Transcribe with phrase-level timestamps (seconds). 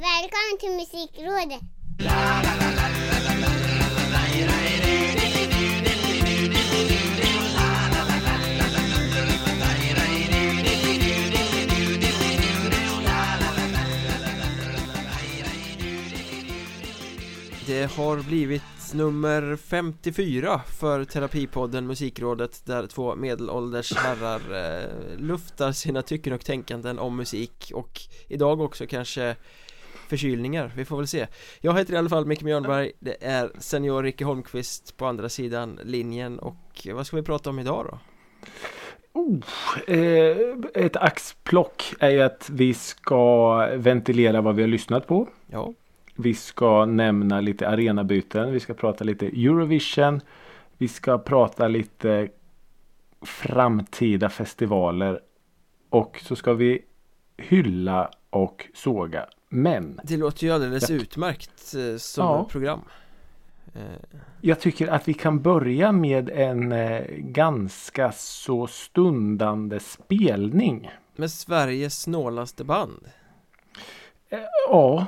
[0.00, 1.60] Välkommen till Musikrådet!
[17.66, 18.62] Det har blivit
[18.94, 26.98] nummer 54 för Terapipodden Musikrådet där två medelålders herrar eh, luftar sina tycken och tänkanden
[26.98, 29.36] om musik och idag också kanske
[30.08, 31.26] förkylningar, vi får väl se
[31.60, 35.80] Jag heter i alla fall Micke Mjörnberg, det är senior Ricky Holmqvist på andra sidan
[35.84, 37.98] linjen och vad ska vi prata om idag då?
[39.12, 39.40] Oh,
[39.86, 40.36] eh,
[40.74, 45.28] ett axplock är ju att vi ska ventilera vad vi har lyssnat på.
[45.46, 45.72] Ja
[46.16, 48.52] Vi ska nämna lite arenabyten.
[48.52, 50.20] Vi ska prata lite Eurovision.
[50.76, 52.28] Vi ska prata lite
[53.22, 55.20] framtida festivaler.
[55.90, 56.82] Och så ska vi
[57.36, 60.00] hylla och såga män.
[60.04, 60.96] Det låter ju alldeles Ja.
[60.96, 62.44] utmärkt eh, som Ja.
[62.50, 62.80] program
[63.74, 63.82] eh,
[64.40, 70.90] Jag tycker att vi kan börja med en eh, ganska så stundande spelning.
[71.16, 73.06] Med Sveriges snålaste band
[74.68, 75.06] Ja,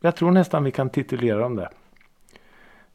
[0.00, 1.68] jag tror nästan vi kan titulera dem det.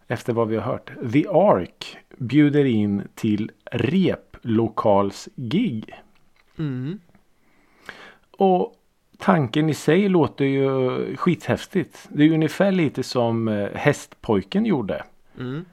[0.08, 0.92] Efter vad vi har hört.
[1.14, 5.94] The Ark bjuder in till replokalsgig.
[6.58, 7.00] mm.
[8.32, 8.76] Och
[9.20, 12.08] tanken i sig låter ju skithäftigt.
[12.10, 15.04] Det är ungefär lite som eh, Hästpojken gjorde.
[15.40, 15.66] Mm.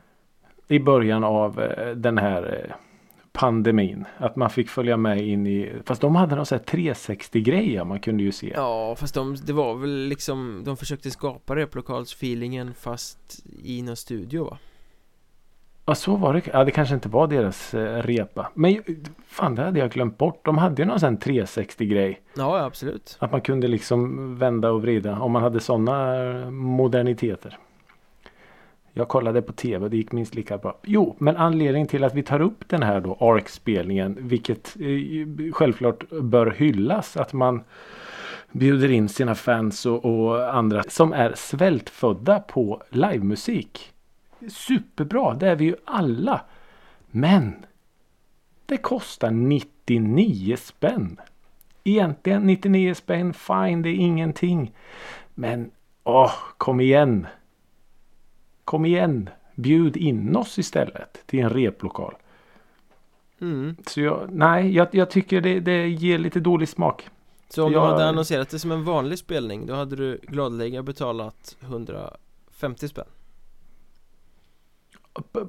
[0.68, 2.74] I början av eh, den här eh,
[3.32, 4.04] pandemin.
[4.18, 5.72] Att man fick följa med in i.
[5.84, 8.52] Fast de hade någon sån här 360 grejer man kunde ju se.
[8.54, 14.44] Ja, fast de, det var väl liksom De försökte skapa replokalsfeelingen fast i någon studio
[14.44, 14.58] va?
[15.88, 16.42] Ja så var det.
[16.52, 18.50] Ja det kanske inte var deras eh, repa.
[18.54, 18.76] Men
[19.26, 20.44] fan det hade jag glömt bort.
[20.44, 22.20] De hade ju någon sån här 360 grej.
[22.36, 25.18] Ja, ja, absolut Att man kunde liksom vända och vrida.
[25.18, 27.58] Om man hade sådana moderniteter.
[28.92, 29.88] Jag kollade på tv.
[29.88, 30.78] Det gick minst lika bra.
[30.82, 34.16] Jo, men anledningen till att vi tar upp den här då ARK-spelningen.
[34.20, 37.16] Vilket eh, självklart bör hyllas.
[37.16, 37.62] Att man
[38.52, 43.92] bjuder in sina fans och, och andra som är svältfödda på livemusik.
[44.50, 46.40] Superbra, det är vi ju alla.
[47.10, 47.66] Men
[48.66, 51.20] det kostar 99 spänn.
[51.84, 54.72] Egentligen 99 spänn, fine, det är ingenting.
[55.34, 55.70] Men
[56.04, 57.26] åh, kom igen.
[58.64, 59.30] Kom igen.
[59.54, 62.14] Bjud in oss istället till en replokal.
[63.40, 63.76] mm.
[63.86, 67.08] Så jag, nej, jag, jag tycker det, det ger lite dålig smak.
[67.48, 70.84] Så om Jag- du hade annonserat det som en vanlig spelning Då hade du gladeligen
[70.84, 73.04] betalat 150 spänn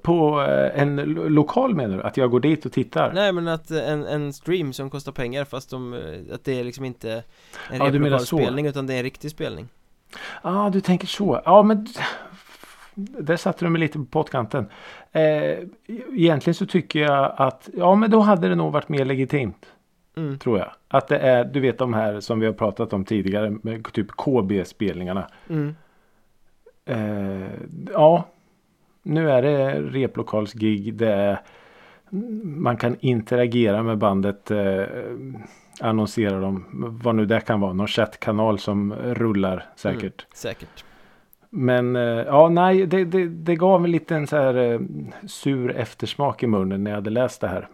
[0.01, 2.03] På eh, en lo- lokal menar du?
[2.03, 3.13] Att jag går dit och tittar?
[3.13, 6.59] Nej men att eh, en, en stream som kostar pengar fast de, eh, att det
[6.59, 7.23] är liksom inte en
[7.71, 7.91] Ja, så.
[7.91, 9.67] replokalspelning utan det är en riktig spelning
[10.43, 11.41] Ja, ah, du tänker så.
[11.45, 11.87] Ja, men
[12.95, 14.65] där satte du mig lite på pottkanten.
[15.11, 15.57] Eh,
[16.13, 19.65] egentligen så tycker jag att ja, men då hade det nog varit mer legitimt.
[20.17, 20.39] mm.
[20.39, 20.71] Tror jag.
[20.87, 24.07] Att det är, du vet de här som vi har pratat om tidigare, med typ
[24.17, 25.27] KB-spelningarna.
[25.49, 25.75] Mm.
[26.85, 27.49] Eh,
[27.93, 28.23] ja,
[29.07, 30.93] nu är det replokalsgig.
[30.93, 31.39] Det är,
[32.43, 34.51] man kan interagera med bandet.
[34.51, 34.83] Eh,
[35.81, 36.65] annonsera dem.
[37.03, 37.73] Vad nu det kan vara.
[37.73, 40.25] Någon chattkanal som rullar säkert.
[40.33, 40.83] Säkert
[41.49, 44.79] Men eh, ja, nej, det, det, det gav en liten så här eh,
[45.27, 47.67] sur eftersmak i munnen när jag hade läst det här.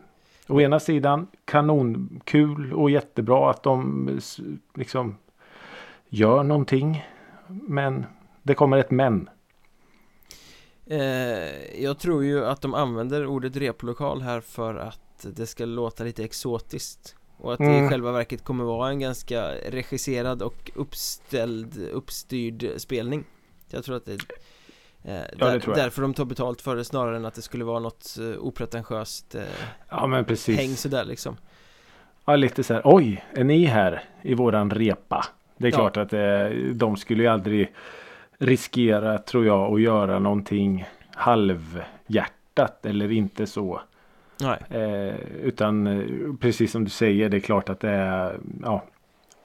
[0.48, 4.10] Å ena sidan kanonkul och jättebra att de
[4.76, 5.16] liksom
[6.10, 7.06] gör någonting.
[7.48, 8.06] Men
[8.44, 9.30] det kommer ett men.
[10.88, 16.04] Eh, Jag tror ju att de använder ordet replokal här för att det ska låta
[16.04, 17.90] lite exotiskt Och att det i Mm.
[17.90, 23.24] själva verket kommer vara en ganska regisserad och uppställd, uppstyrd spelning
[23.70, 24.18] Jag tror att det
[25.06, 25.86] Eh, Ja, det där, tror jag.
[25.86, 29.36] Därför de tar betalt för det snarare än att det skulle vara något eh, opretentiöst
[29.36, 29.42] eh,
[29.90, 30.58] Ja, men precis.
[30.60, 31.38] häng sådär liksom
[32.26, 32.82] Ja, lite så här.
[32.86, 35.26] Oj, är ni här i våran repa?
[35.58, 35.78] Det är Ja.
[35.78, 37.74] klart att eh, de skulle ju aldrig
[38.38, 40.86] riskera, tror jag, att göra någonting
[41.16, 43.82] halvhjärtat eller inte så.
[44.70, 48.84] Eh, utan eh, precis som du säger, det är klart att det är, ja,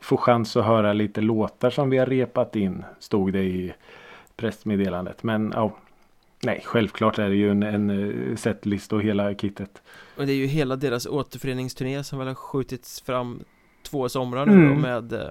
[0.00, 3.72] få chans att höra lite låtar som vi har repat in, stod det i
[4.36, 5.22] pressmeddelandet.
[5.22, 5.76] Men ja,
[6.42, 7.90] nej, självklart är det ju en, en
[8.30, 9.82] eh, setlist och hela kittet.
[10.16, 13.40] och det är ju hela deras återföreningsturné som väl har skjutits fram
[13.82, 14.68] två somrar nu Mm.
[14.68, 15.30] då med eh,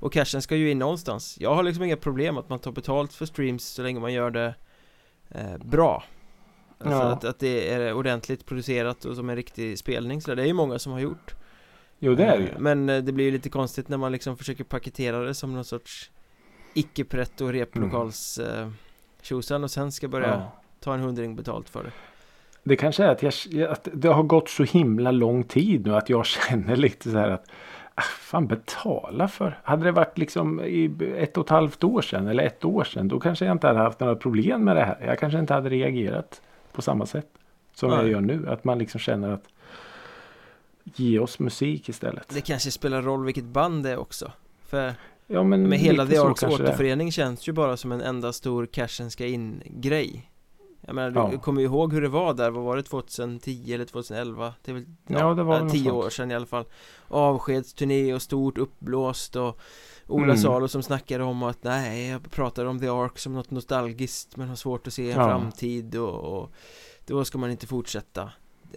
[0.00, 3.12] Och cashen ska ju in någonstans Jag har liksom inga problem att man tar betalt
[3.12, 4.54] för streams så länge man gör det
[5.30, 6.04] eh, bra
[6.78, 7.02] Alltså Ja.
[7.02, 10.52] att, att det är ordentligt producerat och som en riktig spelning så det är ju
[10.52, 11.34] många som har gjort
[11.98, 12.50] Jo, det är det ju.
[12.50, 15.54] Eh, Men eh, det blir ju lite konstigt när man liksom försöker paketera det som
[15.54, 16.10] någon sorts
[16.74, 18.68] icke-pretto replokals eh,
[19.22, 20.52] tjosan och sen ska börja Ja.
[20.80, 21.90] ta en hundring betalt för det.
[22.64, 26.08] Det kanske är att, jag, att det har gått så himla lång tid nu att
[26.08, 27.46] jag känner lite så här att
[28.04, 29.58] fan betala för.
[29.62, 33.08] Hade det varit liksom i ett och ett halvt år sedan eller ett år sedan
[33.08, 34.98] då kanske jag inte hade haft några problem med det här.
[35.06, 36.42] Jag kanske inte hade reagerat
[36.72, 37.26] på samma sätt
[37.74, 38.12] som jag Nej.
[38.12, 38.48] gör nu.
[38.48, 39.44] Att man liksom känner att
[40.84, 42.28] ge oss musik istället.
[42.28, 44.32] Det kanske spelar roll vilket band det är också.
[44.66, 44.94] För
[45.26, 49.10] ja, men med hela The Arks återförening känns ju bara som en enda stor cashen
[49.10, 50.30] ska in-grej.
[50.88, 51.40] Jag menar, du Ja.
[51.40, 54.54] kommer ju ihåg hur det var där, vad var det, 2010 eller 2011?
[54.64, 56.64] Det är väl, Ja, det var ja, något tio år sedan i alla fall
[57.08, 59.58] Avskedsturné och stort uppblåst och
[60.06, 60.36] Ola Mm.
[60.36, 64.48] Salo som snackade om att nej, jag pratar om The Ark som något nostalgiskt men
[64.48, 65.28] har svårt att se en Ja.
[65.28, 66.50] framtid och, och
[67.06, 68.30] då ska man inte fortsätta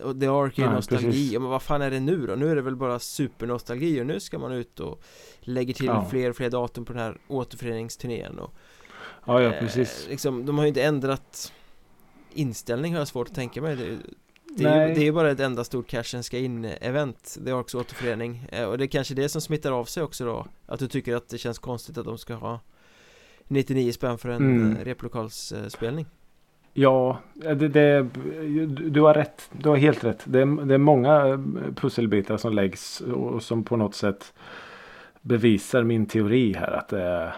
[0.04, 1.32] och The Ark är ju Nej, nostalgi, precis.
[1.32, 2.36] ja, men vad fan är det nu då?
[2.36, 5.02] Nu är det väl bara supernostalgi och nu ska man ut och
[5.40, 6.06] lägger till Ja.
[6.10, 8.54] fler och fler datum på den här återföreningsturnén och
[9.26, 10.06] Ja, ja eh, precis.
[10.10, 11.54] liksom, de har ju inte ändrat
[12.34, 13.98] inställning har jag svårt att tänka mig det,
[14.58, 17.56] det, är, ju, det är bara ett enda stort cashen ska in event Det är
[17.56, 20.80] också återförening eh, och det är kanske det som smittar av sig också då Att
[20.80, 22.60] du tycker att det känns konstigt att de ska ha
[23.48, 24.72] 99 spänn för en Mm.
[24.72, 24.84] mm.
[24.84, 26.06] replokalsspelning
[26.74, 28.08] Ja, det, det,
[28.90, 29.50] du, har rätt.
[29.52, 30.22] Du har helt rätt.
[30.26, 31.44] Det är, det är många
[31.76, 34.34] pusselbitar som läggs och som på något sätt
[35.22, 37.36] bevisar min teori här att det är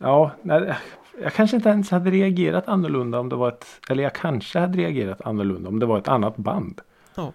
[0.00, 0.76] Ja, nej,
[1.22, 4.78] jag kanske inte ens hade reagerat annorlunda om det var ett Eller jag kanske hade
[4.78, 6.80] reagerat annorlunda om det var ett annat band.
[7.14, 7.32] Ja.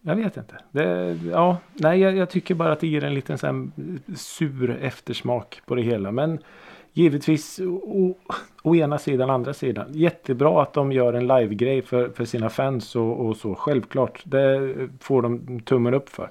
[0.00, 0.58] Jag vet inte.
[0.70, 4.70] Det, ja, nej, jag, jag tycker bara att det ger en liten sån här sur
[4.70, 6.12] eftersmak på det hela.
[6.12, 6.38] Men
[6.92, 8.14] givetvis å,
[8.62, 9.86] å ena sidan, andra sidan.
[9.92, 13.54] Jättebra att de gör en live-grej för, för sina fans och, och så.
[13.54, 14.22] Självklart.
[14.24, 16.30] Det får de tummen upp för.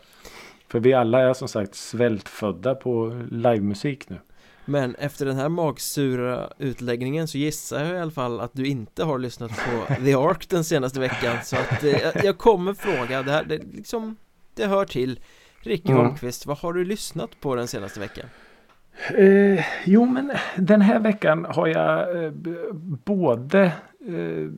[0.68, 4.18] För vi alla är som sagt svältfödda på livemusik nu.
[4.66, 9.04] Men efter den här magsura utläggningen så gissar jag i alla fall att du inte
[9.04, 13.32] har lyssnat på The Ark den senaste veckan Så att eh, jag- kommer fråga, det
[13.32, 14.16] här, det liksom
[14.56, 15.20] Det hör till
[15.60, 16.04] Ricky Mm.
[16.06, 18.26] Holmqvist, vad har du lyssnat på den senaste veckan?
[19.18, 22.32] Eh, jo men den här veckan har jag eh,
[23.06, 23.64] både
[24.08, 24.50] eh,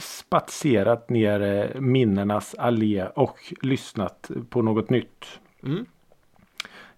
[0.00, 1.40] spatserat ner
[1.74, 5.24] eh, minnenas allé och lyssnat på något nytt.
[5.62, 5.86] Mm.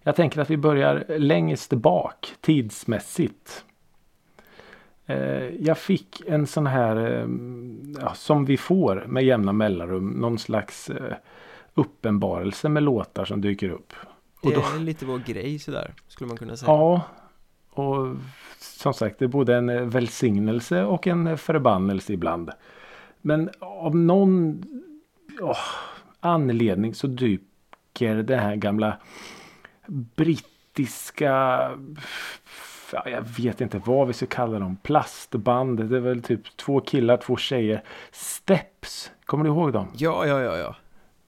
[0.07, 3.65] Jag tänker att vi börjar längst bak tidsmässigt.
[5.05, 5.17] Eh,
[5.59, 7.27] jag fick en sån här eh,
[8.01, 10.09] ja, som vi får med jämna mellanrum.
[10.09, 11.13] Någon slags eh,
[11.73, 13.93] uppenbarelse med låtar som dyker upp.
[14.41, 17.01] Det Och då- är lite vår grej sådär, skulle man kunna säga Ja.
[17.69, 18.15] Och
[18.59, 22.51] som sagt det är både en välsignelse och en förbannelse ibland.
[23.21, 24.63] Men av någon
[25.41, 25.57] åh,
[26.19, 28.97] anledning så dyker det här gamla
[29.87, 31.59] brittiska
[33.05, 34.77] jag vet inte vad vi ska kalla dem.
[34.83, 35.89] Plastband.
[35.89, 37.83] Det är väl typ två killar, två tjejer.
[38.11, 39.11] Steps.
[39.25, 39.87] Kommer du ihåg dem?
[39.97, 40.75] Ja, ja, ja, ja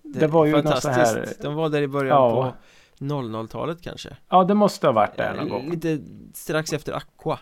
[0.03, 1.37] Det var ju någon så fantastiskt.
[1.37, 2.53] här- De var där i början Ja.
[2.99, 5.69] på 00-talet kanske Ja, det måste ha varit där någon Eh, gång.
[5.71, 5.99] Lite
[6.33, 7.39] strax efter Aqua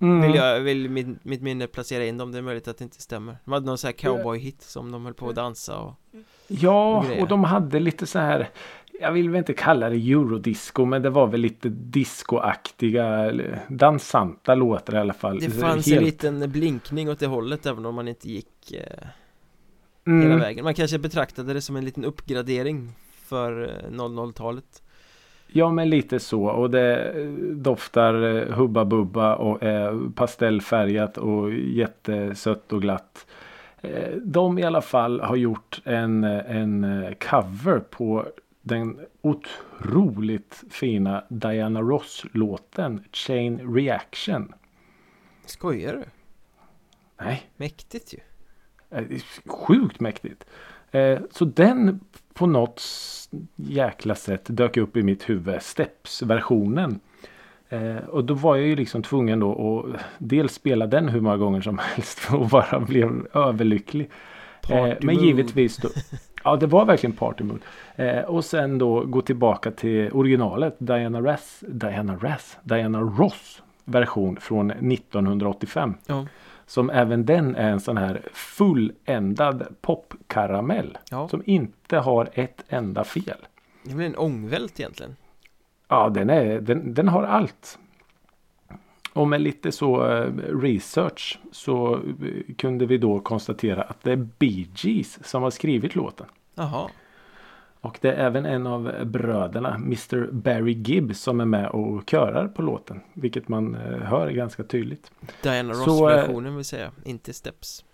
[0.00, 0.20] Mm.
[0.20, 3.02] Vill jag, vill mitt, mitt minne placera in dem, det är möjligt att det inte
[3.02, 5.94] stämmer De hade någon sån här cowboy-hit som de höll på att dansa och
[6.46, 8.48] Ja, och och de hade lite så här.
[9.00, 13.32] Jag vill väl inte kalla det eurodisco men det var väl lite discoaktiga
[13.68, 15.38] dansanta låtar i alla fall.
[15.38, 16.04] Det fanns helt- en
[16.40, 19.08] liten blinkning åt det hållet även om man inte gick eh,
[20.06, 22.92] mm, hela vägen Man kanske betraktade det som en liten uppgradering
[23.24, 24.82] för eh, 00-talet
[25.46, 31.52] Ja men lite så och det eh, doftar eh, Hubba Bubba och är pastellfärgat och
[31.54, 33.26] jättesött och glatt.
[33.80, 38.26] Eh, De i alla fall har gjort en, eh, en eh, cover på
[38.64, 44.52] den otroligt fina Diana Ross-låten Chain Reaction.
[45.46, 46.04] Skojar du?
[47.20, 48.18] Nej, Mäktigt ju
[48.90, 49.04] Eh,
[49.46, 50.44] Sjukt mäktigt.
[50.90, 52.00] Eh, Så den
[52.34, 52.82] på något
[53.56, 55.62] jäkla sätt dök upp i mitt huvud.
[55.62, 57.00] Steps-versionen.
[57.68, 61.36] Eh, Och då var jag ju liksom tvungen då att dels spela den hur många
[61.36, 64.10] gånger som helst och bara blev överlycklig.
[65.02, 65.88] Men givetvis då.
[66.44, 67.60] Ja det var verkligen party mood.
[67.96, 70.76] Eh, Och sen då gå tillbaka till originalet.
[70.78, 71.60] Diana Ross.
[71.68, 72.56] Diana Ross.
[72.62, 75.94] Diana Ross version från 1985.
[76.06, 76.26] Ja,
[76.66, 80.98] Som även den är en sån här fulländad popkaramell.
[81.10, 81.28] ja.
[81.28, 83.38] Som inte har ett enda fel.
[83.84, 85.16] det blir en ångvält egentligen
[85.88, 87.78] Ja, den, är, den, den har allt.
[89.14, 94.28] Och med lite så eh, research så eh, kunde vi då konstatera att det är
[94.38, 96.26] Bee Gees som har skrivit låten.
[96.54, 96.88] Jaha,
[97.80, 102.48] Och det är även en av bröderna, Mr Barry Gibb, som är med och körar
[102.48, 103.00] på låten.
[103.12, 105.10] Vilket man eh, hör ganska tydligt.
[105.42, 107.84] Diana Ross-versionen vill säga, inte Steps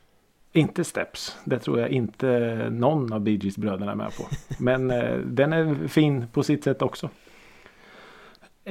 [0.52, 1.36] Inte Steps.
[1.44, 4.24] Det tror jag inte någon av Bee Gees bröderna är med på.
[4.58, 4.88] Men
[5.34, 7.10] den är fin på sitt sätt också.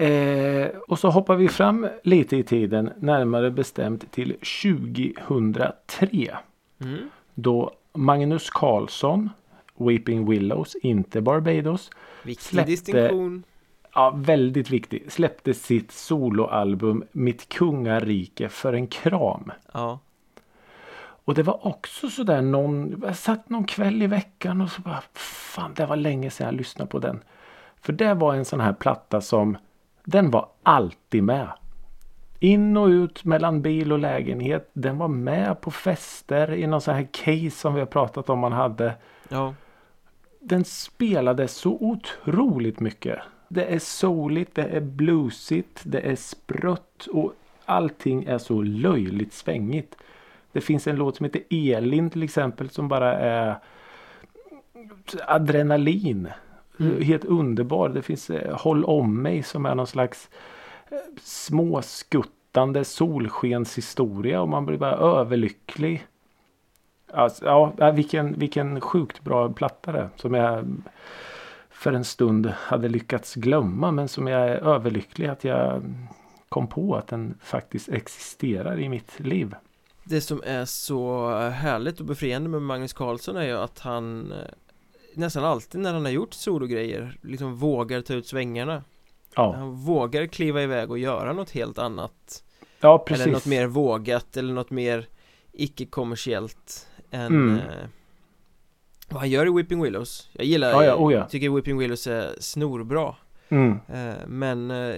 [0.03, 2.89] Eh, och så hoppar vi fram lite i tiden.
[2.99, 6.37] Närmare bestämt till 2003.
[6.81, 6.97] mm.
[7.33, 9.29] Då Magnus Carlsson,
[9.77, 11.89] Weeping Willows, inte Barbados.
[12.23, 13.43] Viktig Släppte- distinktion
[13.93, 15.11] Ja, väldigt viktig.
[15.11, 19.51] Släppte sitt soloalbum Mitt kungarike för en kram.
[19.73, 19.99] Ja,
[21.25, 25.01] Och det var också sådär någon, jag satt någon kväll i veckan och så bara
[25.13, 27.19] Fan det var länge sedan jag lyssnade på den.
[27.81, 29.57] För det var en sån här platta som
[30.11, 31.49] Den var alltid med.
[32.39, 34.69] In och ut mellan bil och lägenhet.
[34.73, 38.39] Den var med på fester i någon sån här case som vi har pratat om
[38.39, 38.93] man hade.
[39.29, 39.53] ja,
[40.39, 43.19] Den spelade så otroligt mycket.
[43.47, 47.33] Det är souligt, det är bluesigt, det är sprött och
[47.65, 49.95] allting är så löjligt svängigt.
[50.51, 53.55] Det finns en låt som heter Elin till exempel som bara är
[55.27, 56.29] adrenalin.
[56.79, 57.01] Mm.
[57.01, 57.89] Helt underbar.
[57.89, 60.29] Det finns eh, Håll om mig som är någon slags
[60.89, 66.07] eh, småskuttande solskenshistoria och man blir bara överlycklig.
[67.11, 70.65] Alltså, ja, vilken, vilken sjukt bra platta det Som jag
[71.69, 75.81] för en stund hade lyckats glömma men som jag är överlycklig att jag
[76.49, 79.55] kom på att den faktiskt existerar i mitt liv.
[80.03, 84.37] Det som är så härligt och befriande med Magnus Carlsson är ju att han eh,
[85.13, 88.83] Nästan alltid när han har gjort sologrejer liksom vågar ta ut svängarna
[89.35, 92.43] Ja, Han vågar kliva iväg och göra något helt annat
[92.79, 93.23] ja precis.
[93.25, 95.07] Eller något mer vågat eller något mer
[95.51, 97.55] icke-kommersiellt än Mm.
[97.55, 97.63] eh,
[99.09, 101.25] vad han gör i Whipping Willows Jag gillar, Ja, ja, oh ja.
[101.27, 103.15] tycker Whipping Willows är snorbra
[103.49, 103.71] Mm.
[103.87, 104.95] eh, Men eh,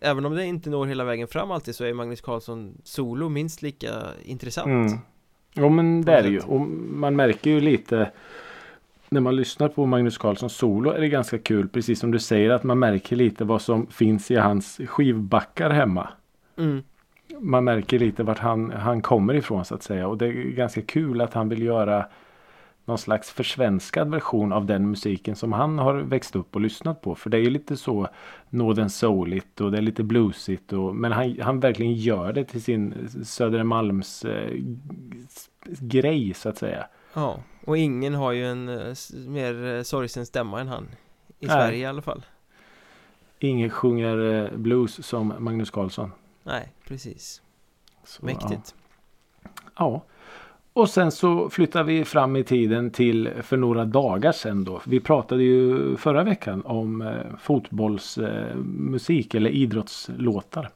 [0.00, 3.62] även om det inte når hela vägen fram alltid så är Magnus Carlsson solo minst
[3.62, 3.90] lika
[4.24, 4.98] intressant Mm.
[5.54, 6.40] Jo men det är det ju.
[6.40, 8.10] Och man märker ju lite
[9.12, 11.68] när man lyssnar på Magnus Carlsson solo är det ganska kul.
[11.68, 16.08] Precis som du säger att man märker lite vad som finns i hans skivbackar hemma.
[16.56, 16.82] mm.
[17.38, 20.08] Man märker lite vart han, han kommer ifrån så att säga.
[20.08, 22.06] Och det är ganska kul att han vill göra
[22.84, 27.14] någon slags försvenskad version av den musiken som han har växt upp och lyssnat på.
[27.14, 28.08] För det är ju lite så
[28.50, 30.72] Northern Souligt och det är lite bluesigt.
[30.72, 34.50] Och, men han, han verkligen gör det till sin Södermalms eh,
[35.64, 36.86] grej så att säga.
[37.14, 38.94] Ja, och ingen har ju en eh,
[39.26, 40.84] mer eh, sorgsen stämma än han
[41.38, 41.48] I Nej.
[41.48, 42.22] Sverige i alla fall
[43.38, 46.12] Ingen sjunger eh, blues som Magnus Carlsson.
[46.42, 47.42] Nej, precis
[48.04, 48.74] Så, Mäktigt
[49.42, 49.50] Ja.
[49.76, 50.02] ja.
[50.74, 54.80] Och sen så flyttar vi fram i tiden till för några dagar sedan då.
[54.86, 60.70] Vi pratade ju förra veckan om fotbollsmusik musik eller idrottslåtar.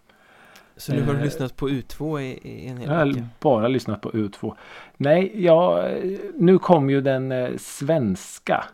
[0.77, 3.29] Så nu har du Eh, lyssnat på U2 i, i en hel Jag har vecka
[3.41, 4.55] bara lyssnat på U2.
[4.97, 5.89] Nej, ja,
[6.35, 8.65] nu kom ju den eh, svenska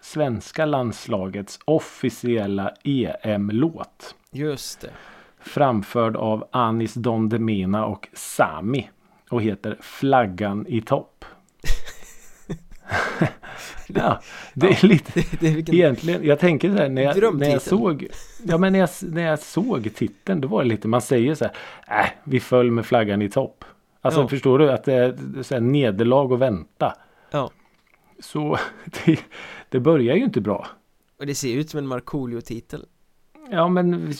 [0.00, 4.14] svenska landslagets officiella EM-låt.
[4.30, 4.90] Just det
[5.40, 8.90] Framförd av Anis Don Demina och Sami.
[9.30, 11.24] Och heter Flaggan i topp.
[13.94, 14.20] ja,
[14.54, 16.24] det är lite Det, det är vilken egentligen.
[16.24, 18.06] Jag tänker så här när jag, när jag såg.
[18.42, 20.88] Ja men när jag, när jag såg titeln då var det lite.
[20.88, 22.00] Man säger så här.
[22.04, 23.64] Äh, vi föll med flaggan i topp.
[24.00, 24.28] Alltså Ja.
[24.28, 26.94] förstår du att det är så här, nederlag och vänta.
[27.30, 27.50] Ja,
[28.20, 28.58] Så
[29.04, 29.18] det,
[29.68, 30.66] det börjar ju inte bra.
[31.18, 32.84] och det ser ut som en Markoolio-titel
[33.50, 34.12] Ja men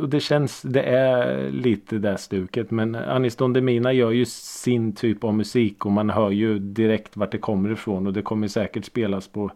[0.00, 2.70] och det känns, det är lite det stuket.
[2.70, 7.16] Men Anis Don Demina gör ju sin typ av musik och man hör ju direkt
[7.16, 8.06] vart det kommer ifrån.
[8.06, 9.50] Och det kommer säkert spelas på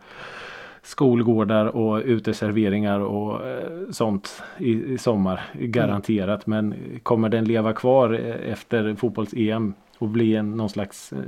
[0.82, 5.50] skolgårdar och uteserveringar och eh, sånt i, i sommar.
[5.52, 6.46] Garanterat.
[6.46, 11.18] Men kommer den leva kvar eh, efter fotbolls-EM och bli en någon slags eh,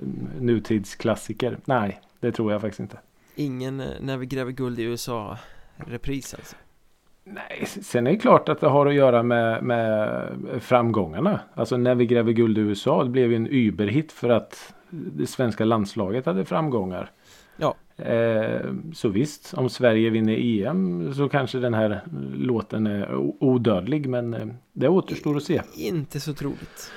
[0.40, 1.59] nutidsklassiker?
[1.64, 2.99] Nej, det tror jag faktiskt inte.
[3.35, 5.38] Ingen När vi gräver guld i USA
[5.76, 6.56] repris alltså
[7.25, 11.41] Nej, sen är det klart att det har att göra med, med framgångarna.
[11.55, 15.26] Alltså när vi gräver guld i USA det blev ju en überhit för att det
[15.26, 17.11] svenska landslaget hade framgångar.
[17.57, 17.75] Ja.
[17.97, 22.00] Eh, så visst, om Sverige vinner EM så kanske den här
[22.35, 25.62] låten är odödlig men eh, det återstår att se.
[25.76, 26.93] Inte så troligt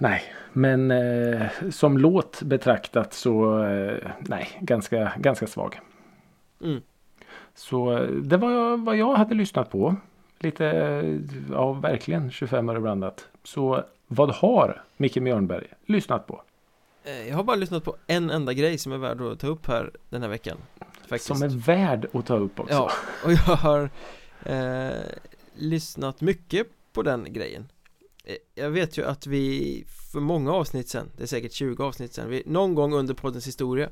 [0.00, 5.80] Nej, men eh, som låt betraktat så eh, nej, ganska, ganska svag.
[6.62, 6.80] mm.
[7.60, 9.96] Så eh, det var vad jag hade lyssnat på.
[10.38, 11.16] Lite, eh,
[11.50, 13.28] ja verkligen 25 öre blandat.
[13.44, 16.42] Så vad har Micke Mjörnberg lyssnat på?
[17.04, 19.66] Eh, Jag har bara lyssnat på en enda grej som är värd att ta upp
[19.66, 20.56] här den här veckan
[21.08, 21.26] faktiskt.
[21.26, 22.72] Som är värd att ta upp också.
[22.74, 22.90] Ja,
[23.24, 23.90] och jag har
[24.44, 24.90] eh,
[25.54, 27.68] lyssnat mycket på den grejen
[28.54, 32.28] Jag vet ju att vi för många avsnitt sen, det är säkert 20 avsnitt sen,
[32.28, 33.88] vi, någon gång under poddens historia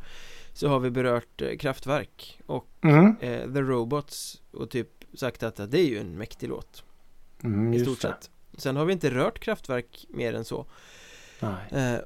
[0.58, 3.16] så har vi berört eh, Kraftwerk och Mm.
[3.20, 6.84] eh, The Robots och typ sagt att det är ju en mäktig låt
[7.44, 10.66] Mm, i stort sett Sen har vi inte rört Kraftwerk mer än så
[11.70, 11.98] eh,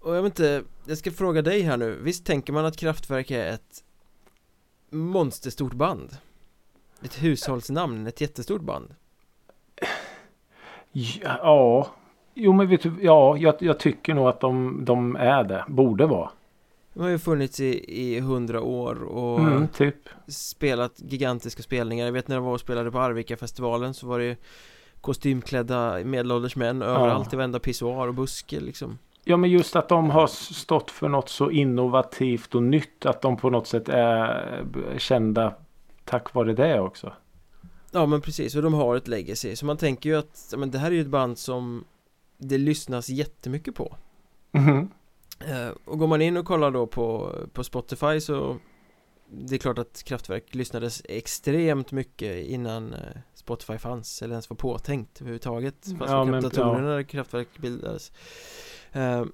[0.00, 3.30] Och jag vet inte, jag ska fråga dig här nu Visst tänker man att Kraftwerk
[3.30, 3.84] är ett
[4.90, 6.16] monsterstort band?
[7.04, 8.94] Ett hushållsnamn, ett jättestort band
[10.92, 11.86] Ja, ja.
[12.34, 15.64] Jo men vet du, ja jag, jag tycker nog att de, de är det.
[15.68, 16.30] Borde vara.
[16.94, 19.96] De har ju funnits i, hundra år och Mm, typ.
[20.26, 24.36] spelat gigantiska spelningar Jag vet när jag var och spelade på Arvika-festivalen så var det
[25.00, 30.10] kostymklädda medelålders män överallt i varenda pissoar och buske liksom Ja men just att de
[30.10, 33.06] har stått för något så innovativt och nytt.
[33.06, 34.64] Att de på något sätt är
[34.98, 35.54] kända
[36.04, 37.12] tack vare det också.
[37.90, 40.70] Ja men precis, och de har ett legacy Så man tänker ju att, ja, men
[40.70, 41.84] det här är ju ett band som
[42.38, 43.96] Det lyssnas jättemycket på
[44.52, 44.88] Mhm.
[45.48, 48.56] Eh, Och går man in och kollar då på, på Spotify så
[49.30, 53.00] Det är klart att Kraftwerk lyssnades extremt mycket innan eh,
[53.34, 56.78] Spotify fanns eller ens var påtänkt överhuvudtaget Fast Ja, ja, men- ja.
[56.80, 58.12] när Kraftwerk bildades
[58.92, 59.24] eh,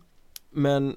[0.51, 0.97] Men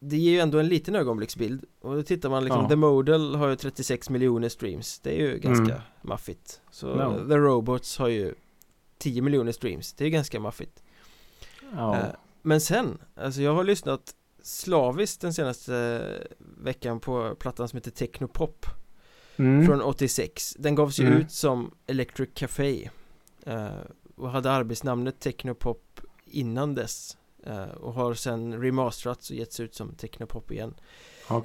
[0.00, 2.68] det ger ju ändå en liten ögonblicksbild Och då tittar man liksom, Ja.
[2.68, 5.82] The Model har ju 36 miljoner streams Det är ju ganska Mm.
[6.02, 7.18] maffigt Så Ja.
[7.28, 8.34] The Robots har ju
[8.98, 10.82] 10 miljoner streams Det är ganska maffigt
[11.76, 11.96] Ja.
[11.96, 12.04] Eh,
[12.46, 16.04] Men sen, alltså jag har lyssnat slaviskt den senaste
[16.58, 18.66] veckan på plattan som heter Technopop
[19.36, 19.66] Mm.
[19.66, 21.18] från 86 Den gavs ju Mm.
[21.20, 22.90] ut som Electric Café
[23.46, 23.66] eh,
[24.16, 29.94] och hade arbetsnamnet Technopop innan dess eh, och har sen remasterats och getts ut som
[29.94, 30.74] Technopop igen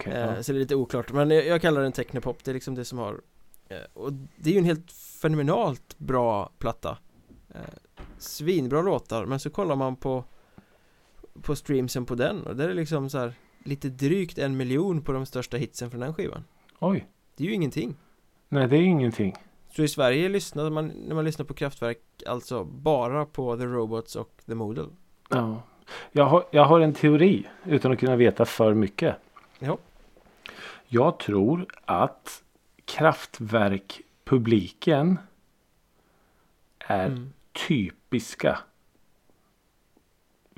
[0.08, 0.44] eh, ja.
[0.44, 2.98] Så det är lite oklart, men jag, kallar den Technopop, det är liksom det som
[2.98, 3.22] har
[3.70, 6.98] eh, Och det är ju en helt fenomenalt bra platta
[7.50, 7.62] eh,
[8.18, 10.24] Svinbra låtar, men så kollar man på
[11.41, 15.11] På streamsen på den och där är liksom så här Lite drygt en miljon på
[15.11, 16.44] de största hitsen från den skivan
[16.79, 17.07] Oj.
[17.35, 17.96] Det är ju ingenting
[18.50, 19.35] Nej det är ingenting.
[19.75, 24.16] Så i Sverige lyssnar man, när man lyssnar på Kraftwerk Alltså bara på The Robots
[24.16, 24.87] och The Model
[25.29, 25.61] Ja.
[26.11, 29.16] Jag, har, jag har en teori utan att kunna veta för mycket.
[29.59, 29.77] Ja.
[30.87, 32.44] Jag tror att
[32.85, 35.18] kraftverk-publiken
[36.79, 37.33] är mm.
[37.68, 38.59] typiska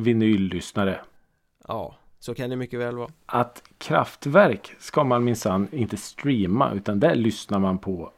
[0.02, 1.00] vinyllyssnare.
[1.68, 7.00] Ja, så kan det mycket väl vara Att kraftverk ska man minsann inte streama utan
[7.00, 8.12] där lyssnar man på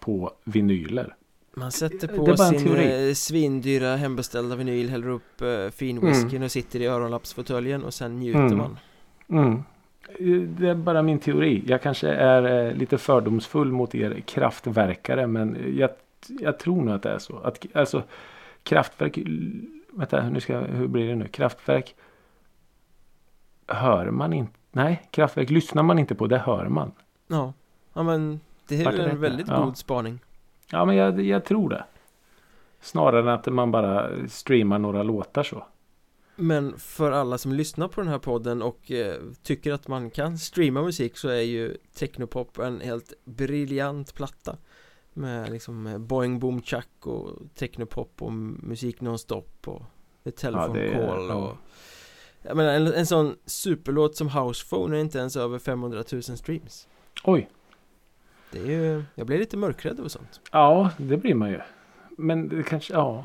[0.00, 1.14] på vinyler.
[1.54, 3.08] Man sätter på sin teori.
[3.08, 8.18] eh, svindyra hembeställda vinyl, häller upp eh, fin whiskyn och sitter i öronlappsfåtöljen och sen
[8.18, 8.56] njuter Mm.
[8.58, 8.78] man
[9.28, 9.62] Mm.
[10.58, 11.62] Det är bara min teori.
[11.66, 15.90] Jag kanske är eh, lite fördomsfull mot er kraftverkare men jag,
[16.28, 17.36] jag tror nog att det är så.
[17.38, 18.02] Att, alltså
[18.62, 19.18] kraftverk.
[19.98, 21.28] Vänta, nu ska hur blir det nu?
[21.28, 21.94] Kraftverk.
[23.66, 24.52] Hör man inte?
[24.72, 26.26] Nej, kraftverk lyssnar man inte på.
[26.26, 26.92] Det hör man.
[27.26, 27.52] Ja,
[27.92, 29.64] ja men det är en väldigt Ja.
[29.64, 30.18] god spaning
[30.70, 31.84] Ja, men jag, jag tror det.
[32.80, 35.66] Snarare än att man bara streamar några låtar så.
[36.36, 40.38] Men för alla som lyssnar på den här podden och eh, tycker att man kan
[40.38, 44.56] streama musik så är ju Technopop en helt briljant platta
[45.18, 49.82] Med liksom eh, Boing Boom Chuck och Technopop och musik nonstop och
[50.24, 51.34] The Telephone är- Call ja.
[51.34, 51.56] och
[52.42, 56.22] Jag menar en, en sån superlåt som House Phone är inte ens över 500 000
[56.22, 56.88] streams
[57.24, 57.48] Oj.
[58.52, 61.60] Det är ju, jag blir lite mörkrädd över sånt Ja, det blir man ju.
[62.18, 63.24] Men det kanske, ja.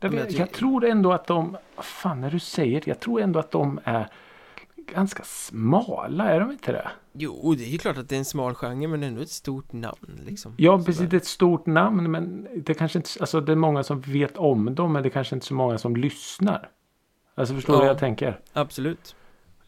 [0.00, 3.00] Jag, jag vet, tycker- jag tror ändå att de, fan när du säger det, jag
[3.00, 4.08] tror ändå att de är
[4.86, 6.90] ganska smala, är de inte det?
[7.12, 9.72] Jo, det är ju klart att det är en smal genre men ändå ett stort
[9.72, 10.84] namn liksom Ja, Sådär.
[10.86, 14.00] precis, det är ett stort namn men det kanske inte, alltså det är många som
[14.00, 16.70] vet om dem men det är kanske inte så många som lyssnar.
[17.34, 17.80] Alltså förstår du Ja.
[17.82, 18.40] vad jag tänker?
[18.52, 19.16] Absolut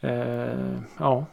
[0.01, 1.27] Eh, ja,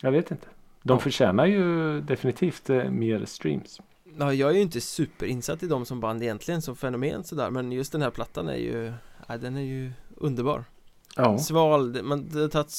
[0.00, 0.46] jag vet inte.
[0.82, 0.98] De Ja.
[0.98, 3.80] förtjänar ju definitivt eh, mer streams.
[4.18, 7.72] Ja, jag är ju inte superinsatt i dem som band egentligen som fenomen sådär Men
[7.72, 8.92] just den här plattan är ju
[9.28, 10.64] ja, Den är ju underbar
[11.16, 11.38] Ja.
[11.38, 12.70] Sval, det- man det har tagit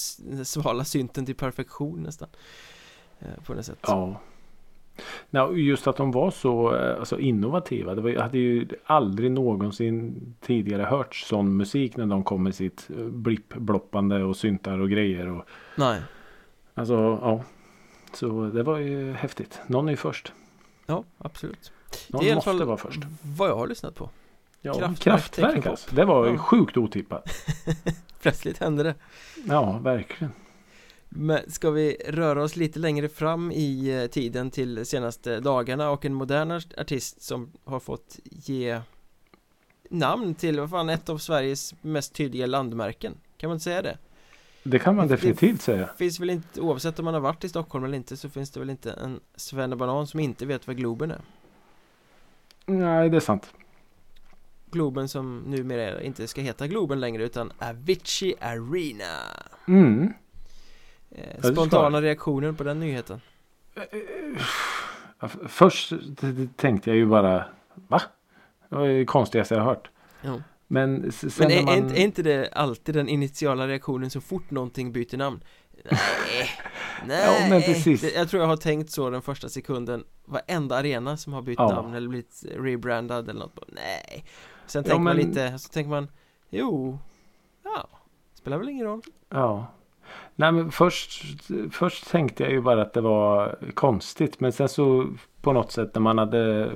[0.48, 2.30] svala synten till perfektion nästan
[3.20, 4.22] eh, På något sätt Ja.
[5.48, 7.96] Och just att de var så eh, alltså, innovativa.
[7.96, 12.56] Det var, jag hade ju aldrig någonsin tidigare hört sån musik när de kom med
[12.56, 15.28] sitt eh, blipp-bloppande och syntar och grejer.
[15.28, 15.44] Och,
[15.76, 16.02] Nej,
[16.74, 17.44] alltså, ja.
[18.14, 19.60] Så det var ju häftigt.
[19.68, 20.34] Någon är ju först.
[20.86, 21.72] ja absolut
[22.08, 23.02] Någon Det är måste vara först.
[23.38, 24.10] vad jag har lyssnat på
[24.68, 25.72] Ja, kraftverk, Technopop.
[25.72, 25.96] alltså.
[25.96, 26.38] Det var Ja.
[26.38, 27.30] sjukt otippat.
[28.22, 28.96] Plötsligt hände det
[29.48, 30.34] Ja, verkligen.
[31.10, 36.06] Men ska vi röra oss lite längre fram i eh, tiden till senaste dagarna och
[36.06, 38.82] en modern art- artist som har fått ge
[39.90, 43.98] namn till, vad fan, ett av Sveriges mest tydliga landmärken Kan man inte säga det?
[44.64, 45.90] Det kan man Det- definitivt säga.
[45.98, 48.60] Finns väl inte, oavsett om man har varit i Stockholm eller inte så finns det
[48.60, 51.22] väl inte en svennebanan som inte vet vad Globen är
[52.66, 53.54] Nej, det är sant.
[54.72, 59.04] Globen som numera inte ska heta Globen längre utan Avicii Arena
[59.68, 60.14] Mm.
[61.12, 63.22] eh, Spontana reaktioner på den nyheten
[63.76, 63.84] Ja,
[65.22, 65.94] f- Först
[66.56, 67.46] tänkte jag ju bara
[67.88, 68.02] Va?
[68.70, 69.90] Det var det konstigaste jag har hört.
[70.22, 70.42] ja.
[70.70, 71.74] Men sen Men är, man...
[71.74, 75.44] är, inte, är inte det alltid den initiala reaktionen så fort någonting byter namn?
[75.92, 76.50] Nej,
[77.06, 78.16] nej Ja, men precis.
[78.16, 81.68] Jag tror jag har tänkt så den första sekunden Varenda arena som har bytt Ja.
[81.72, 84.26] namn eller blivit rebrandad eller något Nej
[84.68, 86.08] Sen Ja, tänker man men- lite, så tänker man
[86.50, 87.00] Jo
[87.64, 87.88] Ja
[88.34, 89.68] Spelar väl ingen roll Ja.
[90.36, 91.24] Nej men först,
[91.72, 94.40] först tänkte jag ju bara att det var konstigt.
[94.40, 95.08] Men sen så
[95.42, 96.72] på något sätt när man hade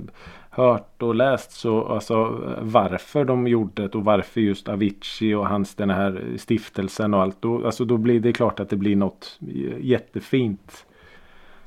[0.49, 5.75] hört och läst så alltså varför de gjorde det och varför just Avicii och hans
[5.75, 7.41] den här stiftelsen och allt.
[7.41, 9.39] Då, alltså då blir det klart att det blir något
[9.79, 10.85] jättefint.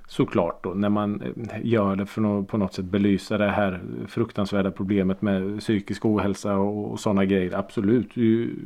[0.07, 3.83] Såklart då när man eh, gör det för att på något sätt belysa det här
[4.09, 7.55] fruktansvärda problemet med psykisk ohälsa och, och sådana grejer.
[7.55, 8.57] Absolut, det är ju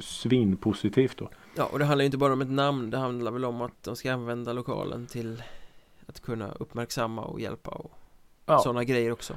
[0.00, 1.28] svinpositivt då.
[1.56, 3.82] Ja och det handlar ju inte bara om ett namn Det handlar väl om att
[3.82, 5.42] de ska använda lokalen till
[6.06, 7.92] Att kunna uppmärksamma och hjälpa och
[8.46, 8.58] Ja.
[8.58, 9.34] sådana grejer också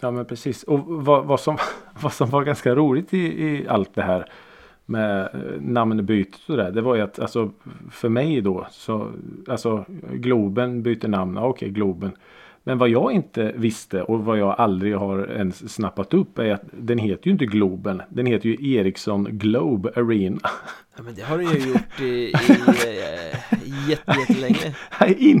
[0.00, 0.62] Ja men precis.
[0.62, 1.58] Och vad, vad, som,
[2.02, 4.30] vad som var ganska roligt i, i allt det här
[4.86, 6.70] med eh, namnbytet och det.
[6.70, 7.50] Det var ju att alltså
[7.90, 9.12] för mig då så
[9.48, 11.38] alltså Globen byter namn.
[11.38, 12.12] Okej Globen.
[12.64, 16.64] Men vad jag inte visste och vad jag aldrig har ens snappat upp är att
[16.72, 18.02] den heter ju inte Globen.
[18.08, 20.40] Den heter ju Ericsson Globe Arena.
[20.96, 24.74] Ja men det har den ju gjort i, i äh, jätte, jättelänge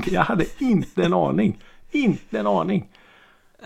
[0.10, 1.58] jag hade inte en aning.
[1.90, 2.88] Inte en aning.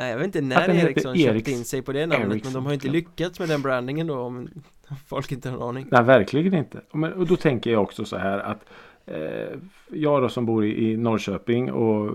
[0.08, 2.72] Jag vet inte när Ericsson köpte in sig på det namnet Men Ericsson, de har
[2.72, 4.48] inte lyckats med den brandingen då om
[5.06, 6.80] folk inte har en aning Nej, verkligen inte.
[6.92, 8.64] Men, och då tänker jag också så här att
[9.06, 9.58] eh,
[9.90, 12.14] jag då som bor i, Norrköping och eh,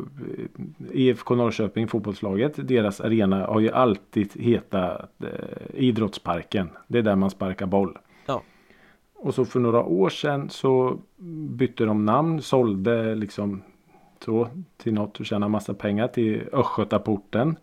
[0.92, 2.68] IFK Norrköping fotbollslaget.
[2.68, 5.30] Deras arena har ju alltid hetat eh,
[5.74, 6.70] Idrottsparken.
[6.88, 7.98] Det är där man sparkar boll.
[8.26, 8.42] Ja.
[9.16, 11.00] Och så för några år sedan så
[11.50, 13.64] bytte de namn, sålde liksom
[14.26, 17.58] så till något och tjäna massa pengar till Östgötaporten.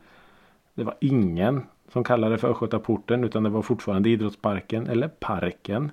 [0.75, 5.91] Det var ingen som kallade det för Östgötaporten utan det var fortfarande Idrottsparken eller Parken.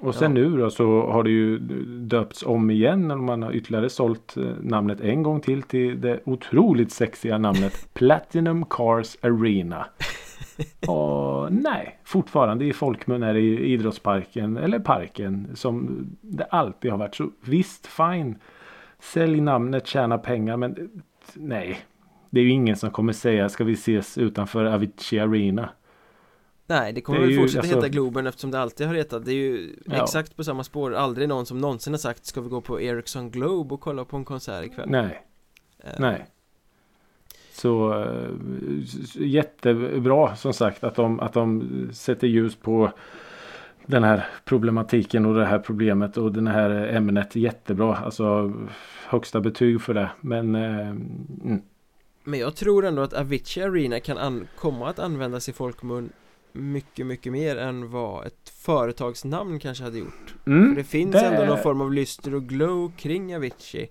[0.00, 0.42] Och sen Ja.
[0.42, 1.58] nu då så har det ju
[1.98, 6.20] döpts om igen och man har ytterligare sålt eh, namnet en gång till till det
[6.24, 9.86] otroligt sexiga namnet Platinum Cars Arena.
[10.88, 17.14] Och nej, fortfarande i folkmun är det idrottsparken eller parken som det alltid har varit.
[17.14, 18.36] Så visst, fine.
[18.98, 20.84] Sälj namnet, tjäna pengar men eh,
[21.34, 21.78] nej.
[22.30, 25.68] Det är ju ingen som kommer säga ska vi ses utanför Avicii Arena.
[26.66, 29.24] Nej, det kommer Det väl ju, fortsätta alltså- heta Globen eftersom det alltid har hetat
[29.24, 30.02] Det är ju Ja.
[30.02, 33.30] exakt på samma spår Aldrig någon som någonsin har sagt Ska vi gå på Ericsson
[33.30, 34.88] Globe och kolla på en konsert ikväll?
[34.90, 35.22] Nej,
[35.84, 36.26] Eh, nej.
[37.52, 38.28] Så eh,
[39.14, 42.92] jättebra som sagt att de, att de sätter ljus på
[43.86, 47.36] den här problematiken och det här problemet och det här ämnet.
[47.36, 47.96] Jättebra.
[47.96, 48.52] Alltså
[49.06, 50.10] högsta betyg för det.
[50.20, 51.62] Men eh, mm,
[52.28, 56.12] Men jag tror ändå att Avicii Arena kan an- komma att användas i folkmun
[56.52, 60.34] Mycket, mycket mer än vad ett företagsnamn kanske hade gjort.
[60.46, 63.90] Mm, För det finns det- ändå någon form av lyster och glow kring Avicii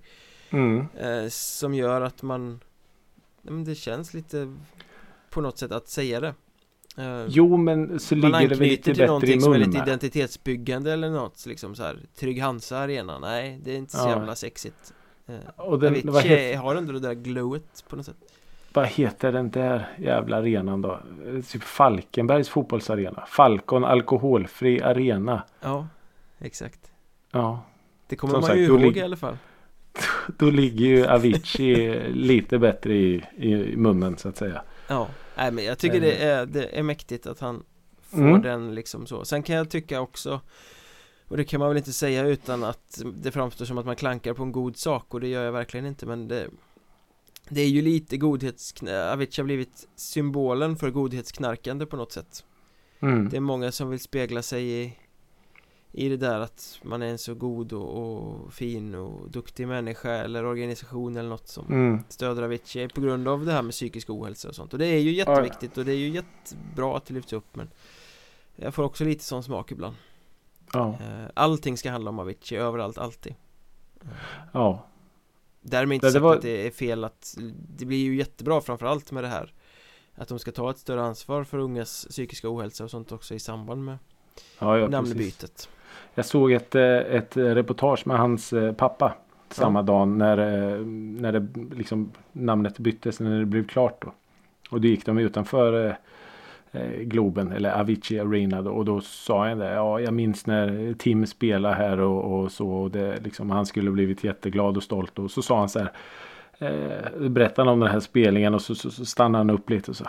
[0.49, 2.59] mm, eh, Som gör att man
[3.41, 4.53] men Det känns lite
[5.29, 6.33] På något sätt att säga det.
[6.97, 9.57] Eh, Jo men så Man ligger det väl lite till bättre i någonting som är
[9.57, 14.07] lite identitetsbyggande eller något liksom så här Trygg Hansa Arena, nej det är inte så
[14.07, 14.09] Ja.
[14.09, 14.93] jävla sexigt.
[15.27, 18.26] Eh, Och den, Avicii har ändå det där glowet på något sätt
[18.77, 20.91] vad heter den där jävla arenan då?
[20.91, 23.23] Eh, Typ Falkenbergs fotbollsarena.
[23.27, 25.43] Falcon alkoholfri arena.
[25.61, 25.87] Ja,
[26.39, 26.91] exakt
[27.31, 27.63] Ja,
[28.07, 29.37] Det kommer Som man sagt, ju ihåg i alla fall
[30.37, 34.61] då ligger ju Avicii lite bättre i, i munnen så att säga.
[34.87, 37.63] Ja, nej men jag tycker det är, det är mäktigt att han
[38.01, 38.41] får Mm.
[38.41, 40.41] den liksom så Sen kan jag tycka också
[41.27, 44.33] Och det kan man väl inte säga utan att det framstår som att man klankar
[44.33, 46.47] på en god sak och det gör jag verkligen inte men det
[47.49, 49.11] Det är ju lite godhetsknä...
[49.11, 52.43] Avicii har blivit symbolen för godhetsknarkande på något sätt
[52.99, 53.29] Mm.
[53.29, 54.93] Det är många som vill spegla sig i
[55.91, 60.11] I det där att man är en så god och, och fin och duktig människa
[60.11, 61.99] eller organisation eller något som Mm.
[62.09, 64.99] stöder Avicii på grund av det här med psykisk ohälsa och sånt och det är
[64.99, 67.69] ju jätteviktigt och det är ju jättebra att det lyfts upp men
[68.55, 69.95] Jag får också lite sån smak ibland
[70.73, 70.89] Ja.
[70.89, 73.35] Eh, Allting ska handla om Avicii överallt, alltid
[74.53, 74.87] Ja,
[75.69, 77.37] Därmed inte Det- det sagt var- att det är fel att
[77.77, 79.53] Det blir ju jättebra framförallt med det här
[80.15, 83.39] Att de ska ta ett större ansvar för ungas psykiska ohälsa och sånt också i
[83.39, 83.97] samband med
[84.59, 84.91] ja, ja precis.
[84.91, 85.69] namnbytet
[86.15, 89.15] Jag såg ett, eh, ett reportage med hans eh, pappa
[89.49, 90.85] samma dag när, eh,
[91.21, 94.13] när det liksom namnet byttes, när det blev klart då.
[94.71, 95.95] Och då gick de utanför eh, eh,
[97.01, 99.73] Globen eller Avicii Arena då, och då sa han det.
[99.73, 102.69] Ja, jag minns när Tim spelade här och, och så.
[102.69, 105.19] Och det, liksom, han skulle blivit jätteglad och stolt.
[105.19, 105.91] Och så sa han så här.
[106.59, 109.97] Eh, berättade om den här spelningen och så, så, så stannade han upp lite och
[109.97, 110.05] sa.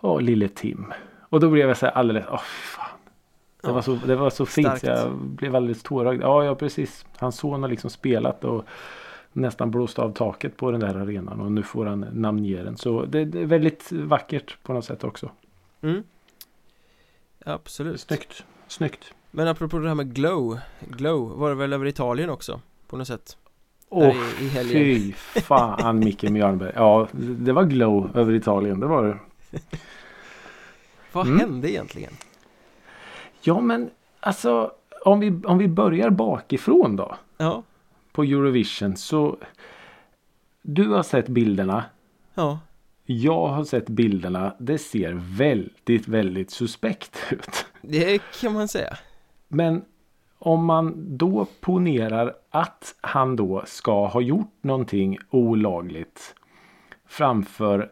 [0.00, 0.92] Åh, lille Tim.
[1.20, 2.24] Och då blev jag så här alldeles.
[2.30, 2.86] Åh, fan.
[3.62, 3.72] Det, Ja.
[3.74, 4.66] var så, det var så fint.
[4.66, 4.80] Starkt.
[4.80, 6.22] Så jag blev alldeles tårögd.
[6.22, 7.06] Ja, ja, precis.
[7.16, 8.64] Hans son har liksom spelat och
[9.32, 11.40] nästan blåst av taket på den där arenan.
[11.40, 12.76] Och nu får han namnge den.
[12.76, 15.30] Så det, det är väldigt vackert på något sätt också.
[15.82, 16.02] Mm.
[17.44, 18.44] Absolut Snyggt.
[18.68, 19.14] Snyggt.
[19.30, 23.06] Men apropå det här med glow Glow var det väl över Italien också På något
[23.08, 23.36] sätt
[23.88, 26.72] Åh, Där i, i helgen fy fan Micke Mjörnberg.
[26.74, 28.80] Ja, det var glow över Italien.
[28.80, 29.18] Det var det.
[31.12, 31.38] Vad Mm.
[31.40, 32.12] hände egentligen?
[33.40, 33.90] Ja, men
[34.20, 34.72] alltså
[35.04, 37.16] om vi, om vi börjar bakifrån då.
[37.36, 37.62] Ja
[38.12, 39.36] På Eurovision så.
[40.62, 41.84] Du har sett bilderna.
[42.34, 42.58] Ja
[43.12, 44.54] Jag har sett bilderna.
[44.58, 47.66] Det ser väldigt, väldigt suspekt ut.
[47.82, 48.96] Det kan man säga
[49.48, 49.84] Men
[50.38, 56.34] om man då ponerar att han då ska ha gjort någonting olagligt
[57.06, 57.90] framför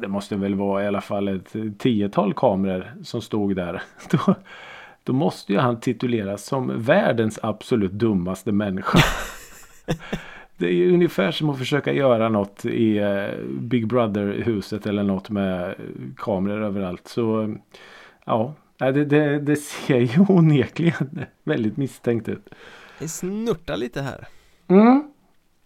[0.00, 3.82] det måste väl vara i alla fall ett tiotal kameror som stod där.
[4.10, 4.34] Då,
[5.04, 8.98] då måste ju han tituleras som världens absolut dummaste människa.
[10.58, 15.74] Det är ungefär som att försöka göra något i eh, Big Brother-huset eller något med
[16.16, 17.08] kameror överallt.
[17.08, 17.56] Så
[18.24, 22.48] ja, nej, det, det, det ser ju onekligen väldigt misstänkt ut.
[22.98, 24.28] Det snurtar lite här
[24.68, 25.12] Mm.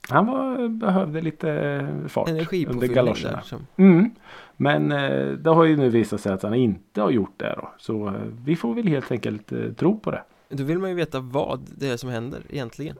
[0.09, 3.37] Han var, behövde lite fart under galoscherna.
[3.37, 4.11] där som, Mm.
[4.57, 7.71] Men eh, det har ju nu visat sig att han inte har gjort det då.
[7.79, 10.23] Så eh, vi får väl helt enkelt eh, tro på det.
[10.49, 12.97] Då vill man ju veta vad det är som händer egentligen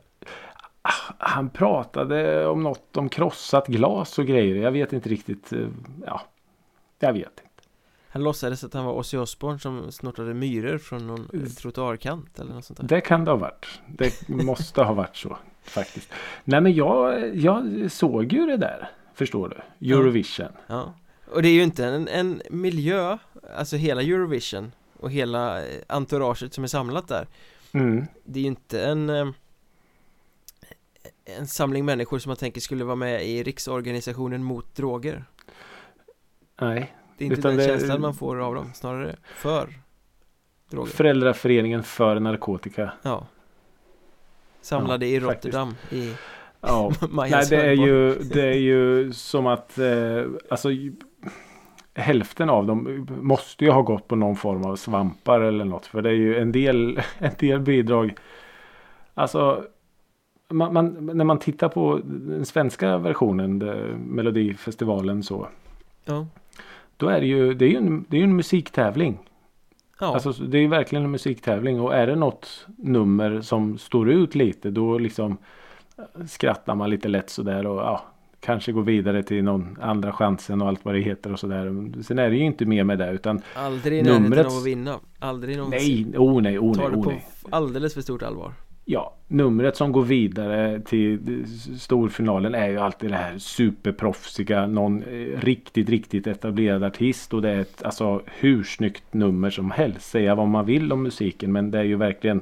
[1.17, 4.55] Han pratade om något om krossat glas och grejer.
[4.55, 5.53] Jag vet inte riktigt.
[5.53, 5.67] eh,
[6.05, 6.21] Ja,
[6.99, 7.41] jag vet inte.
[8.09, 11.49] Han låtsades att han var Ozzy Osbourne som snortade myror från någon Mm.
[11.49, 13.65] trottoarkant eller något sånt där Det kan det ha varit.
[13.87, 16.09] Det måste ha varit så faktiskt.
[16.43, 18.89] Nej men jag, jag såg ju det där.
[19.13, 19.91] Förstår du?
[19.93, 20.47] Eurovision.
[20.67, 20.93] Ja
[21.31, 23.17] Och det är ju inte en, en miljö
[23.57, 27.27] Alltså hela Eurovision Och hela eh, entouraget som är samlat där
[27.73, 28.05] Mm.
[28.23, 29.27] Det är ju inte en eh,
[31.39, 35.25] En samling människor som man tänker skulle vara med i riksorganisationen mot droger
[36.61, 36.95] Nej.
[37.17, 39.69] Det är inte den det- känslan man får av dem Snarare för
[40.69, 42.91] droger Föräldraföreningen för narkotika.
[43.01, 43.27] Ja
[44.61, 45.55] Samlade Ja, i faktiskt.
[45.55, 46.13] Rotterdam i
[46.61, 46.91] Ja.
[47.11, 50.69] Nej det är ju, det är ju som att eh, alltså
[51.93, 55.85] Hälften av dem måste ju ha gått på någon form av svampar eller något.
[55.85, 58.15] För det är ju en del, en del bidrag.
[59.13, 59.65] Alltså
[60.51, 65.47] man, man, när man tittar på den svenska versionen, det, Melodifestivalen så.
[66.05, 66.27] Ja,
[66.97, 69.19] Då är det ju, det är ju en, det är en musiktävling.
[69.99, 70.13] ja.
[70.13, 74.35] Alltså det är ju verkligen en musiktävling och är det något nummer som står ut
[74.35, 75.37] lite då liksom
[75.97, 78.01] eh, skrattar man lite lätt sådär och ja,
[78.39, 81.91] kanske går vidare till någon andra chansen och allt vad det heter och sådär.
[82.03, 84.99] Sen är det ju inte mer med det utan aldrig i numret- av att vinna
[85.19, 87.25] Aldrig någonsin nej, oh nej, oh Tar nej, det oh på nej.
[87.33, 88.51] f- alldeles för stort allvar
[88.91, 91.45] Ja, numret som går vidare till
[91.79, 94.67] storfinalen är ju alltid det här superproffsiga.
[94.67, 97.33] Någon eh, riktigt, riktigt etablerad artist.
[97.33, 100.09] Och det är ett alltså hur snyggt nummer som helst.
[100.09, 101.51] Säga vad man vill om musiken.
[101.51, 102.41] Men det är ju verkligen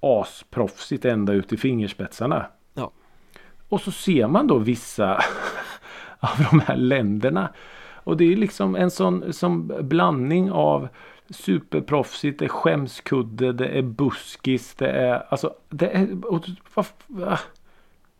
[0.00, 2.46] asproffsigt ända ut i fingerspetsarna.
[2.74, 2.90] Ja.
[3.68, 5.14] Och så ser man då vissa
[6.20, 7.48] av de här länderna.
[7.94, 10.88] Och det är liksom en sån som blandning av
[11.30, 16.44] superproffsigt, det är skämskudde, det är buskis, det är alltså det är, och,
[17.06, 17.38] va?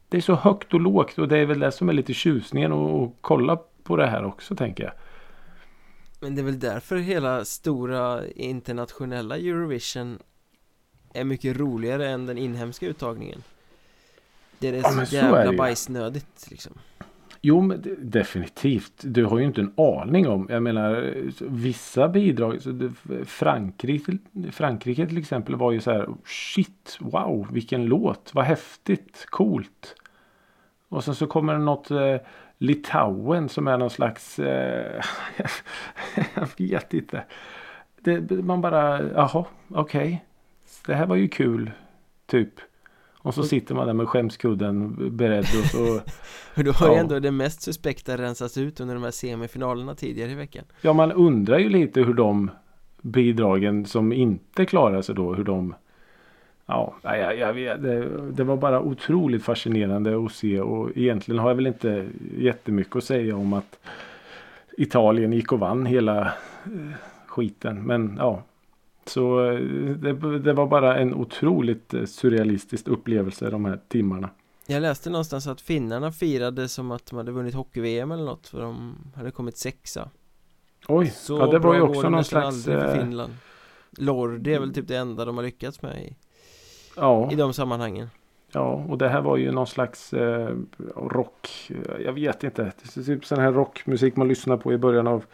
[0.09, 2.73] det är så högt och lågt och det är väl det som är lite tjusningen
[2.73, 4.93] och, och kolla på det här också tänker jag.
[6.21, 10.19] Men det är väl därför hela stora internationella Eurovision
[11.13, 13.43] Är mycket roligare än den inhemska uttagningen
[14.59, 15.57] Det är det Ja, så så är jävla det ju.
[15.57, 16.73] bajsnödigt liksom
[17.41, 18.93] Jo men definitivt.
[19.03, 20.47] Du har ju inte en aning om.
[20.51, 22.63] Jag menar vissa bidrag.
[22.63, 22.91] Så det,
[23.25, 24.19] Frankrike,
[24.53, 26.09] Frankrike till exempel var ju så här.
[26.25, 28.31] Shit, wow, vilken låt.
[28.35, 29.95] Vad häftigt, coolt.
[30.89, 32.17] Och sen så kommer det något eh,
[32.59, 34.39] Litauen som är någon slags.
[34.39, 35.03] Eh,
[36.35, 37.25] jag vet inte.
[38.01, 40.25] Det, man bara, jaha, okej.
[40.87, 41.71] Det här var ju kul.
[42.27, 42.61] Typ.
[43.29, 45.95] Och så sitter man där med skämskudden beredd och så
[46.57, 47.01] Och då har ju Ja.
[47.01, 51.13] ändå det mest suspekta rensats ut under de här semifinalerna tidigare i veckan Ja man
[51.13, 52.51] undrar ju lite hur de
[53.03, 55.75] bidragen som inte klarar sig då hur de
[56.67, 61.51] Ja, jag, jag vet, det, det var bara otroligt fascinerande att se och egentligen har
[61.51, 62.07] jag väl inte
[62.39, 63.79] jättemycket att säga om att
[64.77, 66.21] Italien gick och vann hela
[66.65, 66.93] eh,
[67.27, 67.83] skiten.
[67.83, 68.43] Men ja,
[69.09, 69.59] så eh,
[69.97, 74.31] det, det var bara en otroligt eh, surrealistisk upplevelse de här timmarna.
[74.67, 78.61] Jag läste någonstans att finnarna firade som att de hade vunnit hockey-VM eller något för
[78.61, 80.11] de hade kommit sexa
[80.89, 82.65] Oj, Så ja, det var ju också någon slags...
[82.65, 83.33] för eh, Finland
[83.91, 86.17] Lordi är väl typ det enda de har lyckats med i,
[86.97, 88.09] Ja, i de sammanhangen
[88.53, 90.57] Ja, och det här var ju någon slags eh,
[90.97, 91.71] rock.
[92.05, 92.73] Jag vet inte.
[92.95, 95.25] Det är typ sån här rockmusik man lyssnar på i början av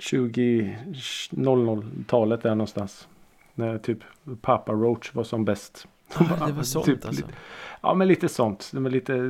[0.00, 3.08] 2000-talet där någonstans.
[3.54, 3.98] När typ
[4.40, 5.86] Papa Roach var som bäst.
[6.14, 7.38] ah, Det var sånt Typ alltså lite-
[7.82, 8.70] Ja, men lite sånt.
[8.72, 9.22] Det var lite eh,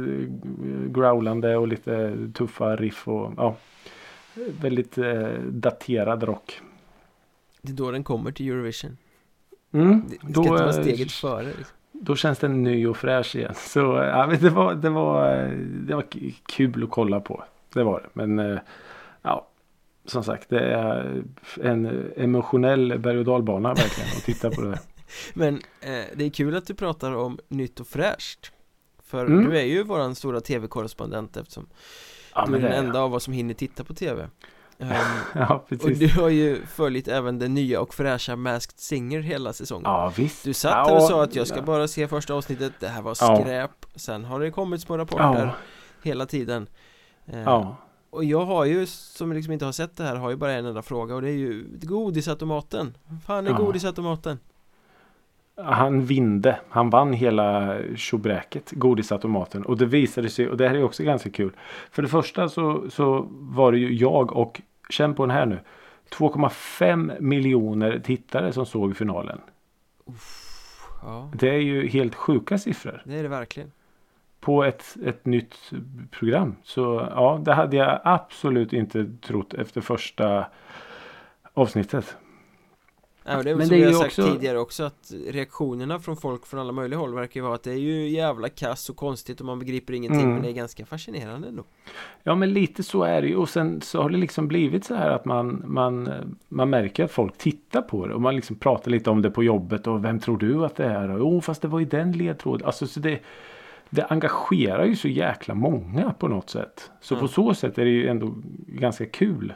[0.91, 3.57] growlande och lite tuffa riff och ja.
[4.61, 6.61] Väldigt eh, daterad rock.
[7.63, 8.97] Det är då den kommer till Eurovision
[9.73, 11.77] Mm, Det det ska inte vara eh, steget före liksom.
[11.93, 13.55] Då känns den ny och fräsch igen.
[13.57, 16.05] Så ja, men det, var, det, var, eh, det var
[16.47, 17.45] kul att kolla på.
[17.75, 18.09] Det var det.
[18.13, 18.59] Men eh,
[19.23, 19.47] ja,
[20.11, 21.23] som sagt det är
[21.63, 24.79] en emotionell berg och dalbana verkligen att titta på det där.
[25.35, 28.53] Men eh, det är kul att du pratar om nytt och fräscht
[29.05, 29.45] För Mm.
[29.51, 31.67] du är ju våran stora tv-korrespondent eftersom
[32.35, 34.29] Ja, du är den enda av oss som hinner titta på tv
[34.79, 34.91] Ehm,
[35.35, 35.99] ja Och precis.
[35.99, 40.45] du har ju följt även den nya och fräscha Masked Singer hela säsongen Ja visst.
[40.45, 43.15] Du satt här och sa att jag ska bara se första avsnittet, det här var
[43.15, 45.55] skräp Sen har det kommit små rapporter
[46.03, 46.67] hela tiden
[47.27, 47.77] Eh, ja.
[48.11, 50.67] Och jag har ju, som liksom inte har sett det här, har ju bara en
[50.67, 52.97] enda fråga och det är ju godisautomaten
[53.27, 53.57] Fan är Ja.
[53.57, 54.39] godisautomaten?
[55.57, 56.61] Han vinde.
[56.69, 59.65] Han vann hela tjobräket, godisautomaten.
[59.65, 61.53] Och det visade sig, och det här är också ganska kul.
[61.91, 65.59] För det första så, så var det ju jag och, känn på den här nu.
[66.11, 69.41] 2,5 miljoner tittare som såg finalen.
[71.03, 73.03] Ja, Det är ju helt sjuka siffror.
[73.05, 73.73] det är det verkligen
[74.41, 75.55] På ett, ett nytt
[76.11, 76.57] program.
[76.63, 80.47] Så ja, det hade jag absolut inte trott efter första
[81.55, 82.17] avsnittet.
[83.25, 85.99] Ja, det är väl Men som det har ju sagt också- tidigare också att reaktionerna
[86.01, 88.91] från folk från alla möjliga håll verkar ju vara att det är ju jävla kass
[88.91, 90.33] och konstigt och man begriper ingenting Mm.
[90.35, 91.65] men det är ganska fascinerande ändå
[92.23, 94.95] Ja men lite så är det ju och sen så har det liksom blivit så
[94.95, 96.11] här att man, man,
[96.49, 99.43] man märker att folk tittar på det och man liksom pratar lite om det på
[99.45, 101.11] jobbet och vem tror du att det är?
[101.11, 102.67] Och, oh, fast det var ju den ledtråden.
[102.67, 103.21] Alltså så det,
[103.91, 106.91] det engagerar ju så jäkla många på något sätt.
[107.01, 107.23] Så Mm.
[107.23, 108.35] på så sätt är det ju ändå
[108.67, 109.53] ganska kul.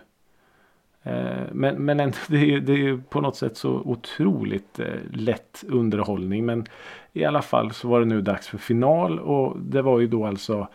[1.02, 1.12] Eh,
[1.52, 6.46] Men, men ändå, det, är, det är på något sätt så otroligt eh, lätt underhållning.
[6.46, 6.66] Men
[7.12, 10.26] i alla fall så var det nu dags för final och det var ju då
[10.26, 10.68] alltså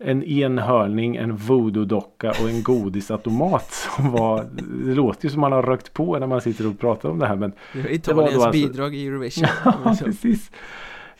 [0.00, 3.64] en enhörning, en voodoo-docka och en godisautomat
[3.96, 4.46] som var
[4.84, 7.26] Det låter ju som man har rökt på när man sitter och pratar om det
[7.26, 10.50] här men Det var var då Italiens alltså- bidrag i Eurovision Ja, precis.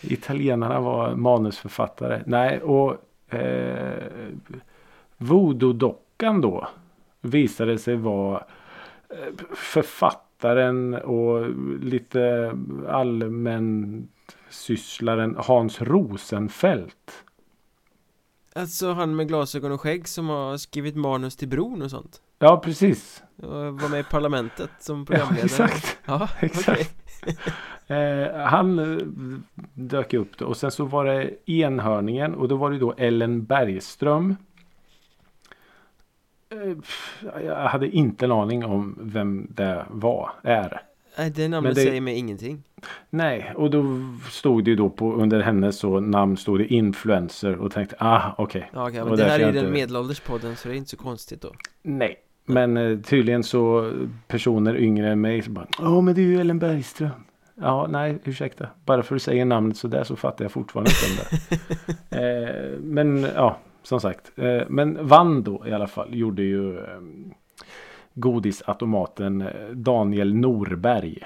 [0.00, 2.22] Italienarna var manusförfattare.
[2.26, 2.96] Nej, och
[3.34, 4.02] eh,
[5.16, 6.68] Voodoo-dockan då
[7.20, 8.44] visade sig vara
[9.10, 11.50] eh, författaren och
[11.82, 12.52] lite
[12.88, 14.08] allmän
[14.50, 17.24] sysslaren Hans Rosenfeldt.
[18.54, 22.60] Alltså han med glasögon och skägg som har skrivit manus till bron och sånt Ja,
[22.64, 23.22] precis.
[23.36, 25.98] och var med i parlamentet som Ja, programledare exakt.
[26.06, 26.68] Ja, Exakt.
[26.68, 26.88] okej.
[27.90, 28.98] Eh, han eh,
[29.74, 30.46] dök upp då.
[30.46, 34.36] och sen så var det enhörningen och då var det då Ellen Bergström.
[36.50, 36.76] Eh,
[37.44, 40.80] Jag hade inte en aning om vem det var, är.
[41.18, 42.62] Nej, det namnet det- säger mig ingenting
[43.10, 43.84] Nej, och då
[44.30, 48.34] stod det ju då på under hennes så namn stod det influencer och tänkte ah
[48.38, 48.70] okej.
[48.72, 50.90] Ja, Och men det här är ju den inte- medelålders podden så det är inte
[50.90, 51.52] så konstigt då
[51.82, 52.16] Nej.
[52.48, 53.92] Men eh, tydligen så
[54.26, 57.10] personer yngre än mig så bara Ja men det är ju Ellen Bergström.
[57.54, 58.68] Ja nej ursäkta.
[58.84, 61.36] Bara för att du säger namnet så där så fattar jag fortfarande inte
[62.10, 62.16] det.
[62.72, 64.32] eh, men ja som sagt.
[64.36, 66.14] Eh, men vann då i alla fall.
[66.14, 66.84] Gjorde ju eh,
[68.14, 71.18] godisautomaten Daniel Norberg.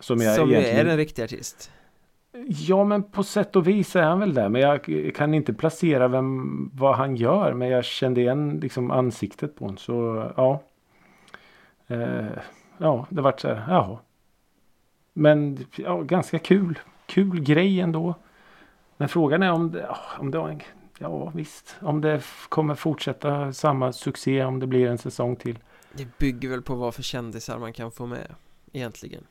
[0.00, 0.86] Som jag Som egentligen...
[0.86, 1.70] är en riktig artist
[2.46, 4.48] Ja men på sätt och vis är han väl det.
[4.48, 7.52] Men jag kan inte placera vem, vad han gör.
[7.54, 9.76] Men jag kände igen liksom ansiktet på honom.
[9.76, 9.92] Så
[10.36, 10.62] ja.
[11.86, 12.26] Eh,
[12.78, 13.64] ja det vart så här.
[13.68, 13.98] Jaha.
[15.12, 16.78] Men ja, ganska kul.
[17.06, 18.14] Kul grej ändå.
[18.96, 20.60] Men frågan är om det, ja, om det var en,
[20.98, 21.76] Ja visst.
[21.80, 24.44] Om det kommer fortsätta samma succé.
[24.44, 25.58] Om det blir en säsong till.
[25.92, 28.34] Det bygger väl på vad för kändisar man kan få med
[28.72, 29.24] Egentligen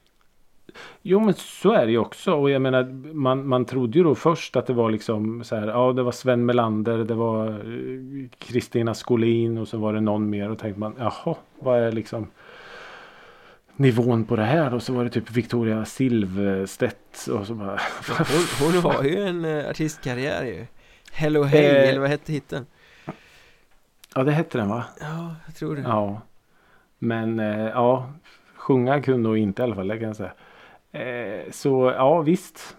[1.02, 4.16] Jo men så är det ju också och jag menar man, man trodde ju då
[4.16, 8.30] först att det var liksom så här ja det var Sven Melander det var eh,
[8.40, 12.28] Kristina Skolin och så var det någon mer och tänkte man jaha vad är liksom
[13.76, 17.80] nivån på det här och så var det typ Victoria Silvstedt och så bara
[18.60, 20.66] Hon, hon har ju en eh, artistkarriär ju
[21.12, 21.90] Hello Hey, Eh.
[21.90, 22.66] eller vad hette hitten?
[24.16, 24.84] Ja det hette den va?
[25.02, 26.22] Ja, jag tror det Ja.
[27.00, 28.10] Men eh, ja
[28.56, 30.32] sjunga kunde hon inte i alla fall det kan jag säga.
[30.96, 32.78] Eh, så ja visst.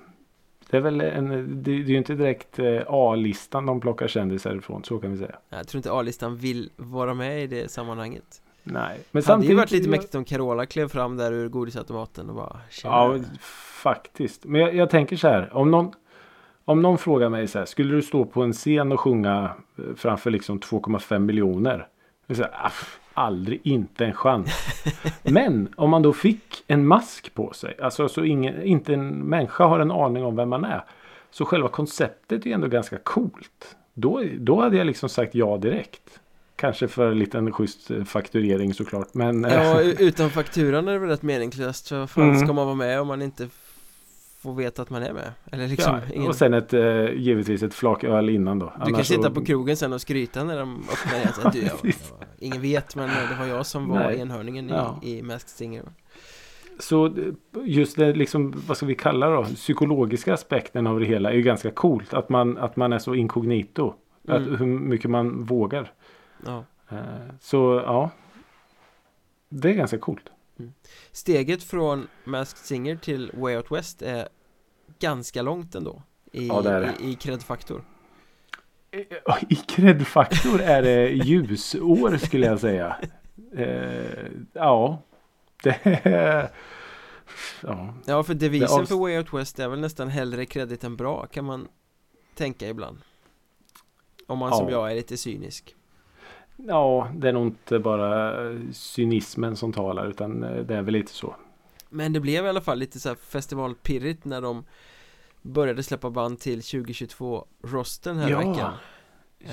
[0.70, 4.54] Det är väl en, det, det är ju inte direkt eh, A-listan de plockar kändisar
[4.56, 5.36] ifrån så kan vi säga.
[5.48, 9.00] Jag tror inte A-listan vill vara med i det sammanhanget Nej.
[9.10, 12.34] Men Det hade ju varit lite mäktigt om Carola klev fram där ur godisautomaten och
[12.34, 13.18] bara "Tjena." Ja,
[13.82, 14.44] faktiskt.
[14.44, 15.56] Men jag, jag tänker så här.
[15.56, 15.92] Om någon,
[16.64, 17.66] om någon frågar mig så här.
[17.66, 21.88] Skulle du stå på en scen och sjunga eh, framför liksom 2,5 miljoner?
[22.26, 22.70] Jag säger, "Ah,
[23.16, 24.50] aldrig, inte en chans.
[25.22, 27.76] Men om man då fick en mask på sig.
[27.82, 30.84] Alltså så ingen, inte en människa har en aning om vem man är.
[31.30, 33.76] Så själva konceptet är ändå ganska coolt.
[33.94, 36.20] Då, då hade jag liksom sagt ja direkt.
[36.56, 39.14] Kanske för en liten schysst eh, fakturering såklart.
[39.14, 42.38] Men eh, Ja, utan fakturan är det väl rätt meningslöst för vad fan Mm.
[42.38, 43.48] ska man vara med om man inte
[44.46, 45.32] får veta att man är med?
[45.52, 46.28] Eller liksom, ja, ingen...
[46.28, 48.66] och sen ett, eh, givetvis ett flak öl innan då.
[48.66, 51.46] Du kan Annars sitta så- på krogen sen och skryta när de öppnar det så
[51.48, 54.20] att du, ja, Ingen vet men det var jag som var Nej.
[54.20, 55.00] enhörningen Ja.
[55.02, 55.82] i, i Masked Singer
[56.78, 57.12] Så eh,
[57.64, 59.44] just det liksom, vad ska vi kalla det då?
[59.44, 62.14] Psykologiska aspekten av det hela är ju ganska coolt.
[62.14, 63.94] Att man, att man är så inkognito.
[64.28, 64.42] Mm.
[64.54, 65.92] Att, hur mycket man vågar.
[66.46, 66.64] ja.
[66.90, 66.98] Eh,
[67.40, 68.10] Så ja.
[69.48, 70.30] Det är ganska coolt.
[71.12, 74.28] Steget från Masked Singer till Way Out West är
[74.98, 76.92] ganska långt ändå i, Ja, det är det.
[77.00, 77.84] i, i credfaktor
[78.90, 79.02] Eh,
[79.48, 82.96] I kreddfaktor är det ljusår skulle jag säga.
[83.56, 85.02] Eh, ja.
[85.62, 86.48] Det är...
[87.62, 87.94] Ja.
[88.06, 90.96] Ja för devisen Det av- för Way Out West är väl nästan hellre kredit än
[90.96, 91.68] bra kan man
[92.34, 92.98] tänka ibland
[94.26, 94.72] Om man som Ja.
[94.72, 95.74] jag är lite cynisk
[96.56, 100.94] ja, det är nog inte bara eh, cynismen som talar utan eh, det är väl
[100.94, 101.36] lite så.
[101.88, 104.64] Men det blev i alla fall lite så här festivalpirrigt när de
[105.42, 108.38] började släppa band till 2022-rosten här Ja.
[108.38, 108.72] veckan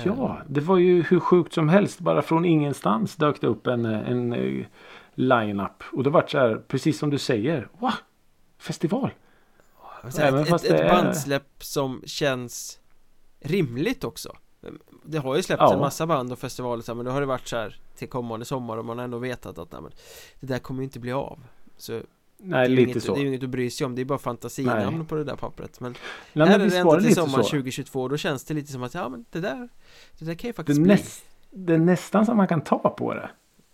[0.04, 2.00] Ja, det var ju hur sjukt som helst.
[2.00, 4.66] Bara från ingenstans dök det upp en, eh, en eh,
[5.14, 5.82] line-up.
[5.92, 7.68] Och det vart så här, precis som du säger.
[7.78, 7.94] Va?
[8.58, 9.10] Festival?
[10.18, 12.80] Även ett, fast ett, ett är- bandsläpp som känns
[13.40, 14.36] rimligt också
[15.04, 15.74] Det har ju släppts Ja.
[15.74, 18.76] en massa band och festivaler men då har det varit så här till kommande sommar
[18.76, 19.92] och man har ändå vetat att nej, men,
[20.40, 21.38] det där kommer ju inte bli av
[21.76, 22.00] Så
[22.38, 23.14] Nej, lite inget, så.
[23.14, 25.06] det är ju inget att bry sig om, det är bara fantasinamn Nej.
[25.06, 25.98] på det där pappret Men Nej,
[26.32, 27.50] men är det det till sommaren så.
[27.50, 29.68] 2022 och då känns det lite som att ja men det där
[30.18, 32.60] Det där kan ju Det faktiskt är, bli näst, det är nästan som man kan
[32.60, 33.30] ta på det.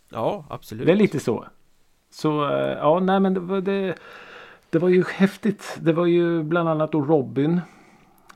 [0.09, 1.47] Ja absolut Det är lite så.
[2.11, 3.95] Så eh, ja, nej men det var, det,
[4.71, 5.79] det var ju häftigt.
[5.81, 7.61] Det var ju bland annat då Robin.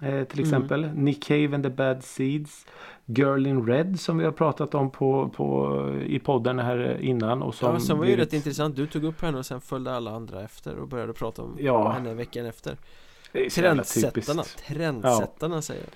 [0.00, 0.44] Eh, till Mm.
[0.44, 0.90] exempel.
[0.94, 2.66] Nick Cave and the Bad Seeds.
[3.07, 7.42] Girl in Red som vi har pratat om på, på, i podden här innan.
[7.42, 9.61] Och som Ja, som var ju blivit- rätt intressant, du tog upp henne och sen
[9.61, 11.90] följde alla andra efter och började prata om Ja.
[11.90, 12.76] henne veckan efter
[13.50, 15.90] Trendsättarna, trendsättarna säger jag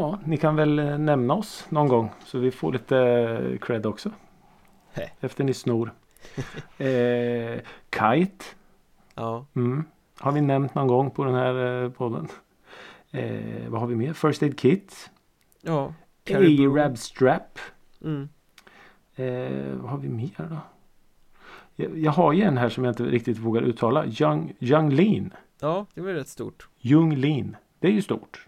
[0.00, 3.86] Ja, ni kan väl eh, nämna oss någon gång så vi får lite eh, cred
[3.86, 4.10] också.
[4.92, 5.10] Hä.
[5.20, 5.92] Efter ni snor.
[6.78, 7.60] eh,
[7.90, 8.44] Kite.
[9.14, 9.84] Ja, Mm.
[10.18, 12.28] Har vi nämnt någon gång på den här eh, podden.
[13.10, 14.12] Eh, vad har vi mer?
[14.12, 15.10] First Aid Kit.
[15.62, 15.94] ja.
[16.28, 17.58] A-Rab Strap.
[18.04, 18.28] mm.
[19.14, 20.56] Eh, vad har vi mer då?
[21.76, 24.06] Jag, jag har ju en här som jag inte riktigt vågar uttala.
[24.06, 25.32] Young, Young Lean.
[25.60, 27.56] Ja, det var rätt stort Young Lean.
[27.78, 28.46] Det är ju stort.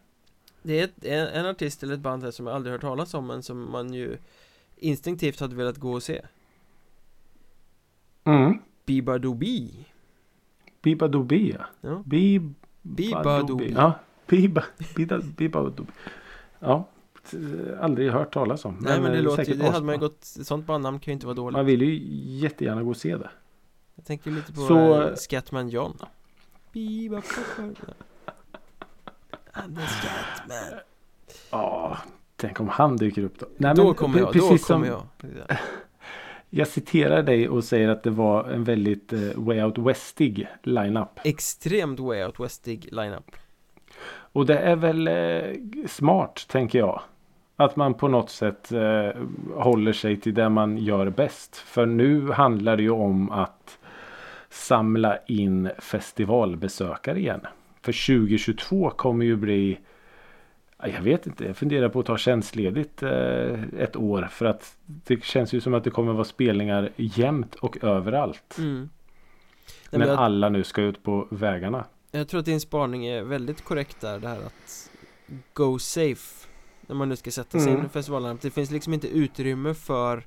[0.63, 3.15] Det är ett, en, en artist eller ett band här som jag aldrig hört talas
[3.15, 4.17] om men som man ju
[4.77, 6.23] instinktivt hade velat gå och se
[8.25, 8.59] Mm.
[8.87, 9.87] Biba Dobi
[10.83, 11.67] Biba Dobi ja.
[11.81, 12.03] Ja.
[12.07, 12.55] Bib...
[12.83, 13.99] Biba Dobi Ja.
[14.27, 14.65] Biba,
[14.97, 15.93] Biba, Biba Dobi.
[16.59, 16.85] Ja.
[17.31, 17.37] T-
[17.81, 18.77] Aldrig hört talas om.
[18.81, 21.13] Nej men det eh, låter ju, det hade man ju gått, sånt bandnamn kan ju
[21.13, 21.99] inte vara dåligt Man vill ju
[22.41, 23.31] jättegärna gå och se det.
[23.95, 25.99] Jag tänker lite på Så- eh, Scatman John
[26.73, 27.23] Biba
[29.55, 30.81] I'm the Scatman
[31.51, 31.99] Ja,
[32.37, 33.47] tänk om han dyker upp då.
[33.57, 35.07] Nej, Då men kommer jag, pre- då precis kommer som-
[35.49, 35.59] jag
[36.55, 41.09] Jag citerar dig och säger att det var en väldigt eh, way out westig lineup.
[41.25, 43.31] Extremt way out westig lineup
[44.11, 47.03] Och det är väl eh, smart tänker jag.
[47.65, 49.23] Att man på något sätt eh,
[49.57, 51.57] håller sig till det man gör bäst.
[51.57, 53.79] För nu handlar det ju om att
[54.51, 57.41] samla in festivalbesökare igen.
[57.83, 59.79] För 2022 kommer ju bli
[60.79, 64.29] ja, jag vet inte, jag funderar på att ta tjänstledigt eh, ett år.
[64.31, 68.57] För att det känns ju som att det kommer vara spelningar jämt och överallt.
[68.59, 68.89] mm.
[69.91, 71.85] men när jag- alla nu ska ut på vägarna.
[72.11, 74.91] Jag tror att din spaning är väldigt korrekt där, det här att
[75.53, 76.49] Go safe
[76.87, 77.89] När man nu ska sätta sin Mm.
[77.89, 80.27] festivalnamn Det finns liksom inte utrymme för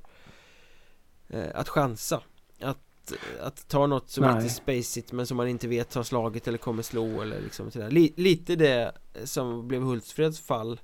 [1.28, 2.22] eh, Att chansa
[2.60, 4.32] Att, att ta något som Nej.
[4.34, 7.70] inte är spacigt men som man inte vet har slagit eller kommer slå eller liksom
[7.70, 7.90] sådär.
[7.90, 8.92] Li, Lite det
[9.24, 10.80] som blev Hultsfreds fall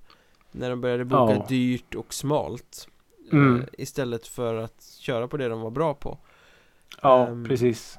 [0.53, 1.47] När de började boka Ja.
[1.49, 2.89] dyrt och smalt
[3.33, 3.61] Mm.
[3.61, 6.19] eh, Istället för att köra på det de var bra på
[7.03, 7.99] Ja, Ehm, precis.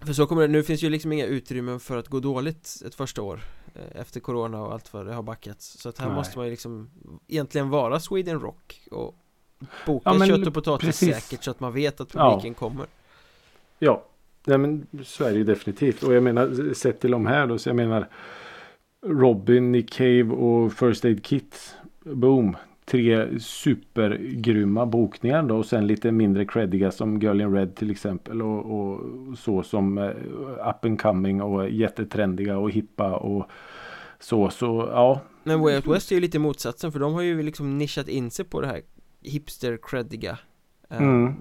[0.00, 2.94] För så kommer det, nu finns ju liksom inga utrymmen för att gå dåligt ett
[2.94, 3.53] första år eh,
[3.94, 6.16] Efter Corona och allt vad det har backats Så att här Nej.
[6.16, 6.90] måste man ju liksom
[7.28, 9.14] Egentligen vara Sweden Rock och
[9.86, 11.14] Boka Ja, kött och potatis precis.
[11.14, 12.30] säkert så att man vet att Ja.
[12.30, 12.86] publiken kommer
[13.78, 14.04] Ja,
[14.44, 16.02] nej, men så är det ju definitivt.
[16.02, 17.58] Och jag menar sett till de här då.
[17.58, 18.08] Så jag menar
[19.06, 21.74] Robin, Nick Cave och First Aid Kit.
[22.04, 22.56] Boom.
[22.84, 25.56] Tre supergrymma bokningar då.
[25.56, 28.42] Och sen lite mindre creddiga som Girl in Red till exempel.
[28.42, 29.00] Och, och
[29.38, 33.46] så som eh, Up and Coming och jättetrendiga och hippa och
[34.18, 34.50] så.
[34.50, 35.20] Så ja.
[35.44, 38.30] Men Way Out West är ju lite motsatsen för de har ju liksom nischat in
[38.30, 38.80] sig på det här
[39.22, 40.38] hipster-creddiga
[40.90, 41.34] Eh, Mm.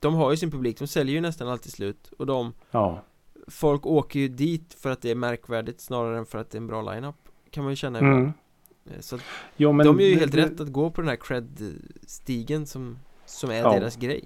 [0.00, 3.02] De har ju sin publik, de säljer ju nästan alltid slut och de Ja.
[3.48, 6.60] Folk åker ju dit för att det är märkvärdigt snarare än för att det är
[6.60, 7.14] en bra line-up
[7.50, 8.32] Kan man ju känna ibland Mm.
[8.94, 9.18] Eh, Så
[9.56, 12.98] Jo, men de är ju helt det- rätt att gå på den här cred-stigen som,
[13.26, 13.72] som är Ja.
[13.72, 14.24] deras grej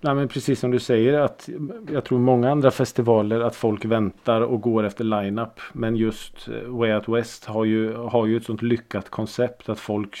[0.00, 1.48] Nej men precis som du säger att
[1.90, 5.60] jag tror många andra festivaler att folk väntar och går efter line-up.
[5.72, 9.80] Men just eh, Way Out West har ju, har ju ett sånt lyckat koncept att
[9.80, 10.18] folk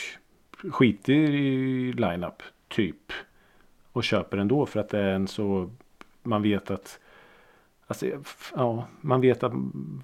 [0.70, 3.12] skiter i line-up typ.
[3.92, 5.70] Och köper ändå för att det är en så
[6.22, 6.98] man vet att
[7.92, 8.06] Alltså,
[8.54, 9.52] ja, man vet att,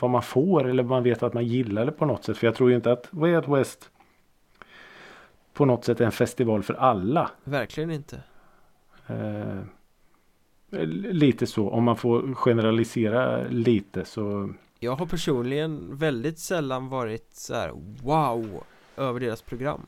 [0.01, 2.37] vad man får eller man vet att man gillar det på något sätt.
[2.37, 3.91] För jag tror ju inte att Way Out West
[5.53, 7.31] på något sätt är en festival för alla.
[7.45, 8.23] Verkligen inte
[9.07, 9.63] Eh,
[11.13, 17.55] lite så om man får generalisera lite så Jag har personligen väldigt sällan varit så
[17.55, 17.73] här
[18.03, 18.65] wow
[18.97, 19.87] över deras program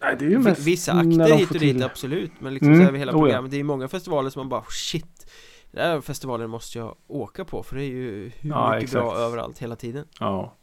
[0.00, 2.88] Nej, det är ju mest Vissa akter hit och dit absolut Men liksom Mm, så
[2.88, 3.20] över hela oh ja.
[3.20, 5.30] programmet Det är många festivaler som man bara shit
[5.70, 9.02] Den här festivalen måste jag åka på för det är ju hur Ja, mycket bra
[9.02, 9.18] exakt.
[9.20, 10.54] överallt hela tiden Ja.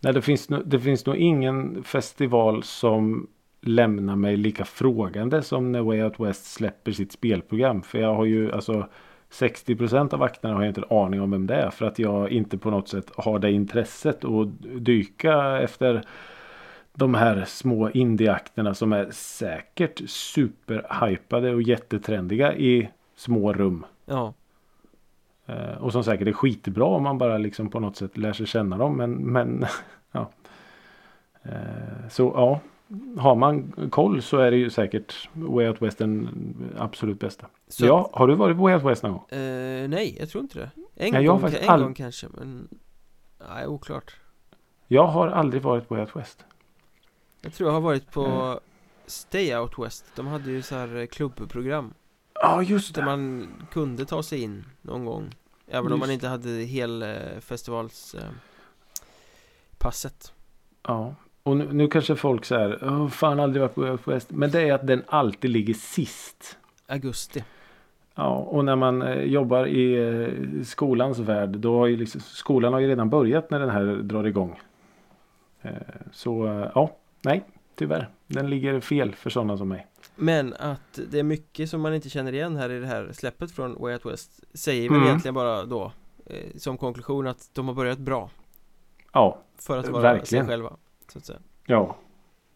[0.00, 3.26] Nej, det finns, det finns nog ingen festival som
[3.60, 7.82] lämnar mig lika frågande som när Way Out West släpper sitt spelprogram.
[7.82, 8.88] För jag har ju alltså
[9.32, 11.70] 60% av akterna har jag inte en aning om vem det är.
[11.70, 14.48] För att jag inte på något sätt har det intresset att
[14.84, 16.04] dyka efter
[16.94, 23.86] de här små indieakterna som är säkert superhypade och jättetrendiga i små rum.
[24.06, 24.34] Ja,
[25.46, 28.46] Eh, och som säkert är skitbra om man bara liksom på något sätt lär sig
[28.46, 28.96] känna dem.
[28.96, 29.66] Men, men
[30.12, 30.30] ja.
[31.42, 32.60] Eh, så ja.
[33.18, 36.28] Har man koll så är det ju säkert Way Out West den
[36.78, 37.46] absolut bästa.
[37.68, 39.38] så ja, har du varit på Way Out West någon gång?
[39.38, 42.68] eh, Nej, jag tror inte det En, Nej, gång, en all- gång kanske men
[43.54, 44.16] Nej, oklart
[44.86, 46.44] Jag har aldrig varit på Way Out West.
[47.40, 48.58] Jag tror jag har varit på Mm.
[49.06, 51.94] Stay Out West De hade ju så här eh, klubbprogram
[52.44, 53.06] Ja, just Där det.
[53.06, 55.34] man kunde ta sig in någon gång
[55.66, 57.08] Även om man Just inte hade hel eh,
[58.14, 58.20] eh,
[59.78, 60.32] passet
[60.82, 61.14] Ja.
[61.42, 64.30] Och nu, nu kanske folk säger, Åh, fan aldrig varit på West.
[64.30, 66.58] Men det är att den alltid ligger sist.
[66.86, 67.44] Augusti
[68.14, 72.72] Ja, och när man eh, jobbar i eh, skolans värld då har ju liksom, skolan
[72.72, 74.60] har ju redan börjat när den här drar igång.
[76.12, 78.08] Så ja, nej, tyvärr.
[78.26, 79.86] Den ligger fel för sådana som mig.
[80.16, 83.50] Men att det är mycket som man inte känner igen här i det här släppet
[83.52, 85.08] från Way Out West Säger väl Mm.
[85.08, 85.92] egentligen bara då
[86.26, 88.30] eh, Som konklusion att de har börjat bra
[89.12, 90.44] Ja, För att vara Verkligen.
[90.46, 90.76] sig själva
[91.08, 91.38] så att säga.
[91.66, 91.96] ja.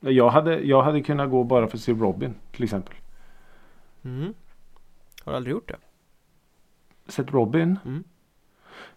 [0.00, 2.94] Jag hade, jag hade kunnat gå bara för att se Robin till exempel.
[4.04, 4.34] Mm.
[5.24, 5.76] Har du aldrig gjort det?
[7.12, 7.78] Sett Robin?
[7.84, 8.04] Mm.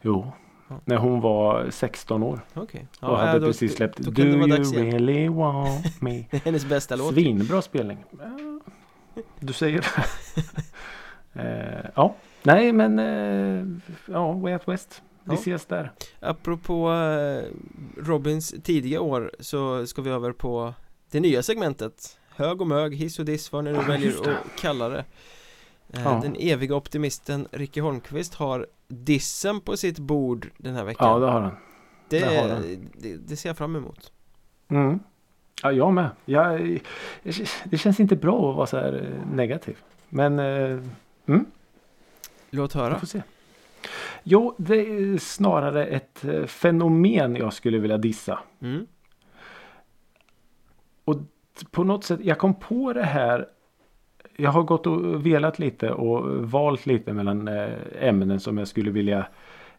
[0.02, 0.32] Jo.
[0.70, 0.80] Ja.
[0.86, 2.40] När hon var 16 år.
[2.54, 6.26] Okej och hade då- precis släppt då Do det vara you really want me?
[6.32, 7.98] Det är hennes bästa låt Svinbra spelning.
[9.40, 9.80] Du säger
[11.34, 13.66] eh, Ja, nej men eh,
[14.06, 15.02] ja, Way Out West.
[15.24, 15.40] Vi Ja.
[15.40, 15.92] ses där.
[16.20, 17.44] Apropå eh,
[17.98, 20.74] Robins tidiga år så ska vi över på
[21.12, 24.32] det nya segmentet Hög och mög, hiss och diss, vad ni nu Ah, väljer det.
[24.38, 25.06] att kalla det
[25.94, 26.20] eh, Ja.
[26.24, 31.32] Den eviga optimisten Ricky Holmqvist har dissen på sitt bord den här veckan Ja, det
[31.32, 31.52] har han.
[32.10, 32.62] det, det har han.
[32.98, 34.12] det, det ser jag fram emot
[34.70, 35.00] Mm.
[35.64, 36.10] Ja, jag med.
[36.26, 36.80] Jag,
[37.64, 39.78] det känns inte bra att vara så här eh, negativ.
[40.10, 40.80] Men eh,
[42.50, 43.22] Låt vi höra får se.
[44.24, 48.40] Jo, det är snarare ett eh, fenomen jag skulle vilja dissa.
[48.62, 48.88] mm.
[51.72, 53.48] på något sätt, jag kom på det här
[54.36, 58.92] jag har gått och velat lite och valt lite mellan eh, ämnen som jag skulle
[58.92, 59.28] vilja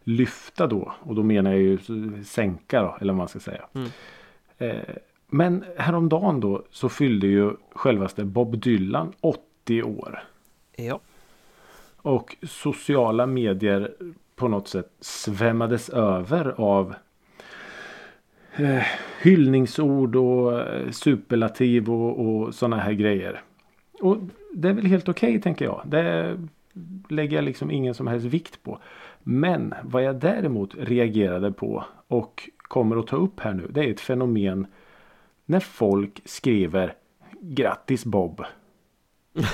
[0.04, 0.92] lyfta då.
[1.00, 1.78] Och då menar jag ju
[2.24, 3.64] sänka då, eller vad man ska säga.
[3.72, 3.88] Mm.
[4.58, 4.96] Eh,
[5.32, 10.22] men häromdagen då så fyllde ju självaste Bob Dylan 80 år.
[10.76, 11.00] Ja.
[11.96, 13.94] Och sociala medier
[14.36, 16.94] på något sätt svämmades över av
[18.56, 18.82] eh,
[19.22, 23.40] hyllningsord och eh, superlativ och, och sådana här grejer.
[24.00, 24.16] Och
[24.54, 25.82] det är väl helt okej okay, tänker jag.
[25.84, 26.36] Det
[27.08, 28.78] lägger jag liksom ingen som helst vikt på.
[29.22, 33.68] Men vad jag däremot reagerade på och kommer att ta upp här nu.
[33.70, 34.66] Det är ett fenomen
[35.52, 36.94] när folk skriver
[37.40, 38.44] Grattis Bob.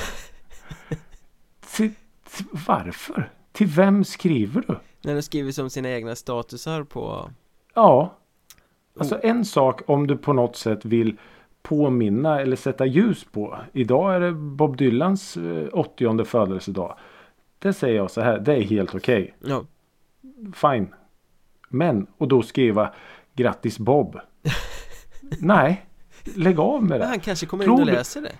[1.76, 1.90] till,
[2.36, 3.30] till, varför?
[3.53, 4.78] Till vem skriver du?
[5.03, 7.30] När de skriver som sina egna statusar på
[7.74, 8.14] Ja.
[8.99, 11.16] Alltså en sak om du på något sätt vill
[11.62, 13.59] påminna eller sätta ljus på.
[13.72, 15.38] Idag är det Bob Dylans
[15.72, 16.99] 80 födelsedag.
[17.59, 18.38] Det säger jag så här.
[18.38, 19.34] Det är helt okej.
[19.40, 19.51] Okay.
[19.53, 19.64] Ja.
[20.55, 20.94] Fine.
[21.68, 22.94] Men och då skriva
[23.34, 24.20] Grattis Bob.
[25.40, 25.88] Nej.
[26.37, 26.99] Lägg av med det.
[26.99, 28.33] Men han kanske kommer Tror in och läser det.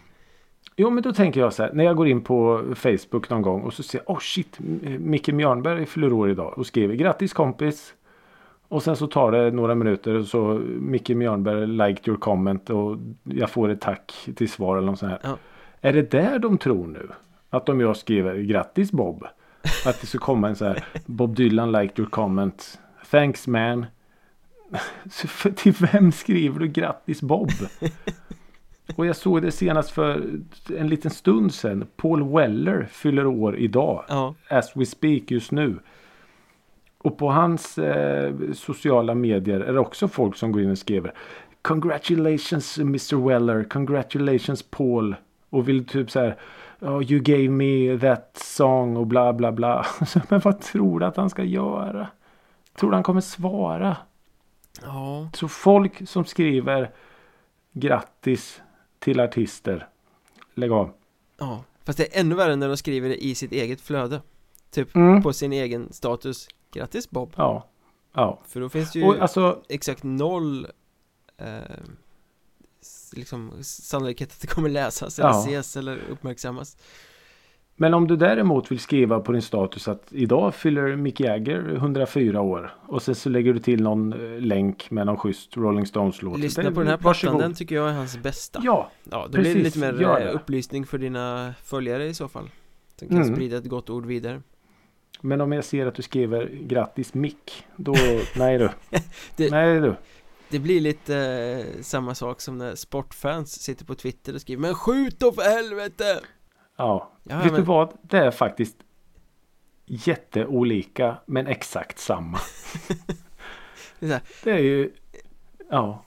[0.77, 1.73] Jo men då tänker jag så här.
[1.73, 4.11] När jag går in på Facebook någon gång och så ser jag.
[4.11, 4.59] Oh shit.
[4.99, 6.59] Micke Mjörnberg fyller år idag.
[6.59, 7.95] Och skriver grattis kompis.
[8.69, 12.97] Och sen så tar det några minuter och så Micke Mjörnberg liked your comment och
[13.25, 15.21] jag får ett tack till svar eller något sånt här.
[15.23, 15.37] Ja.
[15.81, 17.09] Är det där de tror nu?
[17.51, 19.25] Att om jag skriver grattis Bob.
[19.87, 22.79] Att det ska komma en så här Bob Dylan liked your comment.
[23.11, 23.87] Thanks man.
[25.57, 27.51] Till vem skriver du grattis Bob?
[28.97, 30.41] Och jag såg det senast för
[30.77, 31.87] en liten stund sedan.
[31.97, 34.05] Paul Weller fyller år idag.
[34.09, 34.35] Ja.
[34.49, 35.79] As we speak just nu.
[36.99, 41.15] Och på hans eh, sociala medier är det också folk som går in och skriver
[41.63, 43.65] Congratulations Mr Weller.
[43.65, 45.17] Congratulations Paul.
[45.51, 46.37] Och vill typ så här.
[46.81, 49.87] Oh, you gave me that song och bla bla bla.
[50.29, 52.07] Men vad tror du att han ska göra?
[52.79, 53.97] Tror du han kommer svara?
[54.83, 55.31] Ja.
[55.35, 56.95] Så folk som skriver
[57.73, 58.61] grattis
[58.99, 59.89] till artister.
[60.55, 60.95] Lägg av.
[61.39, 61.65] Ja.
[61.85, 64.23] Fast det är ännu värre när de skriver det i sitt eget flöde.
[64.71, 65.23] Typ Mm.
[65.23, 66.49] på sin egen status.
[66.73, 67.33] Grattis Bob.
[67.37, 67.69] Ja.
[68.15, 68.41] Ja.
[68.47, 69.63] För då finns det ju Och alltså.
[69.69, 70.67] exakt noll
[71.37, 71.59] eh,
[73.13, 75.41] liksom sannolikhet att det kommer läsas eller Ja.
[75.41, 76.77] ses eller uppmärksammas.
[77.81, 82.41] Men om du däremot vill skriva på din status att idag fyller Mick Jagger 104
[82.41, 82.75] år.
[82.87, 86.39] Och sen så lägger du till någon eh, länk med någon schysst Rolling Stones låt.
[86.39, 88.61] Lyssna på den här plattan, den tycker jag är hans bästa.
[88.65, 92.15] Ja, Ja, då blir det precis, lite mer gör eh, upplysning för dina följare i
[92.15, 92.51] så fall.
[92.99, 93.35] Som kan Mm.
[93.35, 94.43] sprida ett gott ord vidare.
[95.21, 97.65] men om jag ser att du skriver grattis Mick.
[97.77, 97.95] Då,
[98.37, 98.69] nej du.
[99.37, 99.95] Det- Nej du.
[100.51, 104.75] Det blir lite eh, samma sak som när sportfans sitter på Twitter och skriver Men
[104.75, 106.21] skjut då för helvete!
[106.79, 107.11] Ja.
[107.23, 107.93] Ja, Vet du men, vad?
[108.03, 108.77] Det är faktiskt
[109.87, 112.39] jätteolika men exakt samma.
[114.01, 114.91] Det är Det ju
[115.71, 116.05] Ja.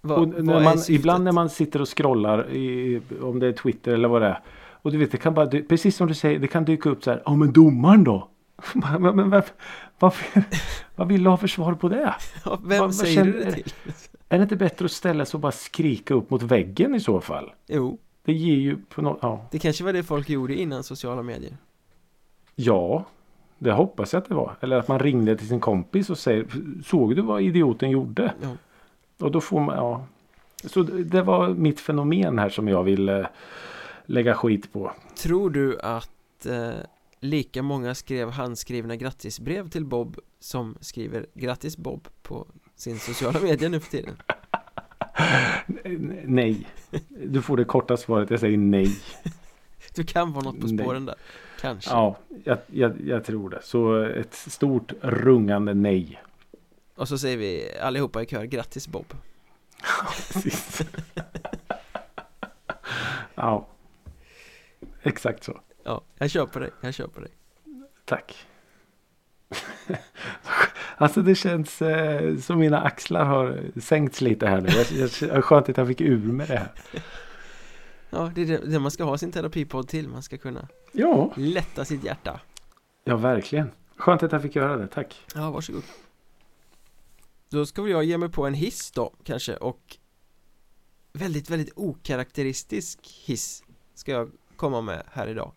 [0.00, 3.52] vad, och när är man, ibland när man sitter och scrollar i, om det är
[3.52, 4.40] Twitter eller vad det är.
[4.82, 7.10] Och du vet det kan bara precis som du säger det kan dyka upp så
[7.10, 7.22] här.
[7.24, 8.28] Ja men domaren då?
[8.74, 9.44] men, men, vad,
[9.98, 10.12] vad,
[10.96, 12.14] vad vill du ha för svar på det?
[12.44, 13.52] ja, Vem vad- säger känner du det du?
[13.52, 13.72] till?
[14.28, 17.20] Är det inte bättre att ställa sig och bara skrika upp mot väggen i så
[17.20, 17.52] fall?
[17.66, 17.98] Jo,
[18.28, 19.46] Det ger ju på något, ja.
[19.50, 21.56] det kanske var det folk gjorde innan sociala medier
[22.54, 23.04] Ja,
[23.58, 24.56] det hoppas jag att det var.
[24.60, 26.46] Eller att man ringde till sin kompis och säger
[26.84, 28.34] Såg du vad idioten gjorde?
[28.42, 28.56] ja.
[29.18, 30.06] Och då får man, ja.
[30.64, 33.28] Så det var mitt fenomen här som jag ville
[34.06, 34.92] lägga skit på.
[35.16, 36.70] Tror du att eh,
[37.20, 43.68] lika många skrev handskrivna grattisbrev till Bob som skriver grattis Bob på sin sociala medier
[43.68, 44.16] nu för tiden?
[46.24, 46.66] Nej.
[47.08, 48.30] Du får det korta svaret.
[48.30, 48.96] Jag säger nej.
[49.94, 50.78] Du kan vara något på Nej.
[50.78, 51.14] spåren där
[51.60, 53.62] Kanske Ja, jag, jag, jag tror det.
[53.62, 56.22] Så ett stort rungande nej.
[56.94, 59.14] Och så säger vi allihopa i kör grattis Bob
[60.32, 60.80] Precis.
[63.34, 63.66] ja.
[65.02, 65.60] Exakt så.
[65.84, 67.30] Ja, jag på dig, jag på dig
[68.04, 68.46] Tack.
[70.98, 74.68] Alltså det känns eh, som mina axlar har sänkts lite här nu.
[74.68, 76.72] Jag, jag, skönt att jag fick ur med det här.
[78.10, 81.84] Ja, det är det, man ska ha sin terapipodd till Man ska kunna Ja, lätta
[81.84, 82.40] sitt hjärta
[83.04, 83.70] ja verkligen.
[83.96, 84.86] Skönt att jag fick göra det.
[84.86, 85.24] Tack.
[85.34, 85.82] Ja, varsågod
[87.50, 89.96] Då ska väl jag ge mig på en hiss då, kanske och
[91.12, 95.52] Väldigt, väldigt okaraktäristisk hiss Ska jag komma med här idag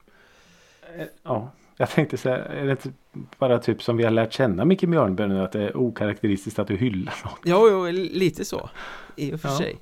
[0.98, 1.52] Eh, Ja,
[1.82, 2.94] jag tänkte säga, är det inte
[3.38, 6.68] bara typ som vi har lärt känna Micke Mjörnberg nu att det är okaraktäristiskt att
[6.68, 7.40] du hyllar något?
[7.44, 8.70] Jo, jo, lite så
[9.16, 9.58] I och för Ja.
[9.58, 9.80] sig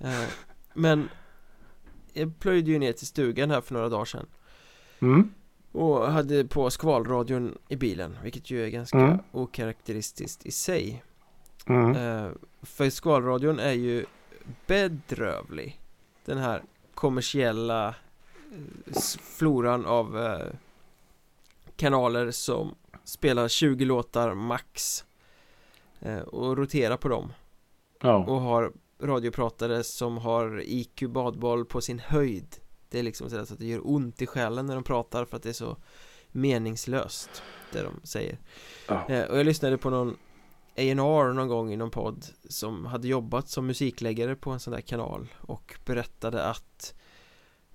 [0.00, 0.28] Eh,
[0.74, 1.08] Men
[2.12, 4.26] Jag plöjde ju ner till stugan här för några dagar sedan
[5.00, 5.30] Mm.
[5.72, 9.18] Och hade på skvalradion i bilen Vilket ju är ganska Mm.
[9.32, 11.02] okaraktäristiskt i sig
[11.66, 11.96] Mm.
[11.96, 12.30] eh,
[12.62, 14.04] För skvalradion är ju
[14.66, 15.80] bedrövlig
[16.24, 16.62] Den här
[16.94, 19.00] kommersiella eh,
[19.38, 20.16] floran av
[21.76, 25.04] kanaler som spelar 20 låtar max
[26.00, 27.32] eh, och roterar på dem
[28.00, 28.16] Ja.
[28.16, 28.72] och har
[29.02, 32.56] radiopratare som har IQ badboll på sin höjd
[32.88, 35.36] Det är liksom sådär så att det gör ont i själen när de pratar för
[35.36, 35.76] att det är så
[36.28, 38.38] meningslöst det de säger
[38.88, 39.08] Ja.
[39.08, 40.16] eh, Och jag lyssnade på någon
[40.76, 44.80] A&R någon gång i någon podd som hade jobbat som musikläggare på en sån där
[44.80, 46.94] kanal och berättade att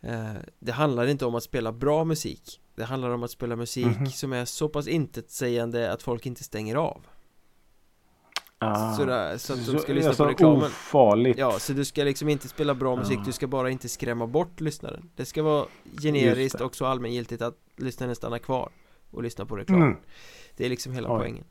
[0.02, 3.86] eh, det handlar inte om att spela bra musik Det handlar om att spela musik
[3.86, 4.06] Mhm.
[4.08, 7.02] som är så pass intetsägande att folk inte stänger av
[8.62, 8.94] Ah.
[8.94, 11.38] Sådär, så att de ska lyssna alltså, på reklamen Ofarligt.
[11.38, 13.24] Ja, så du ska liksom inte spela bra musik, Ja.
[13.26, 15.66] du ska bara inte skrämma bort lyssnaren Det ska vara
[16.02, 18.70] generiskt och så allmängiltigt att lyssnaren stannar kvar
[19.12, 19.96] och lyssnar på reklam Mm.
[20.58, 21.20] Det är liksom hela Oj.
[21.20, 21.44] poängen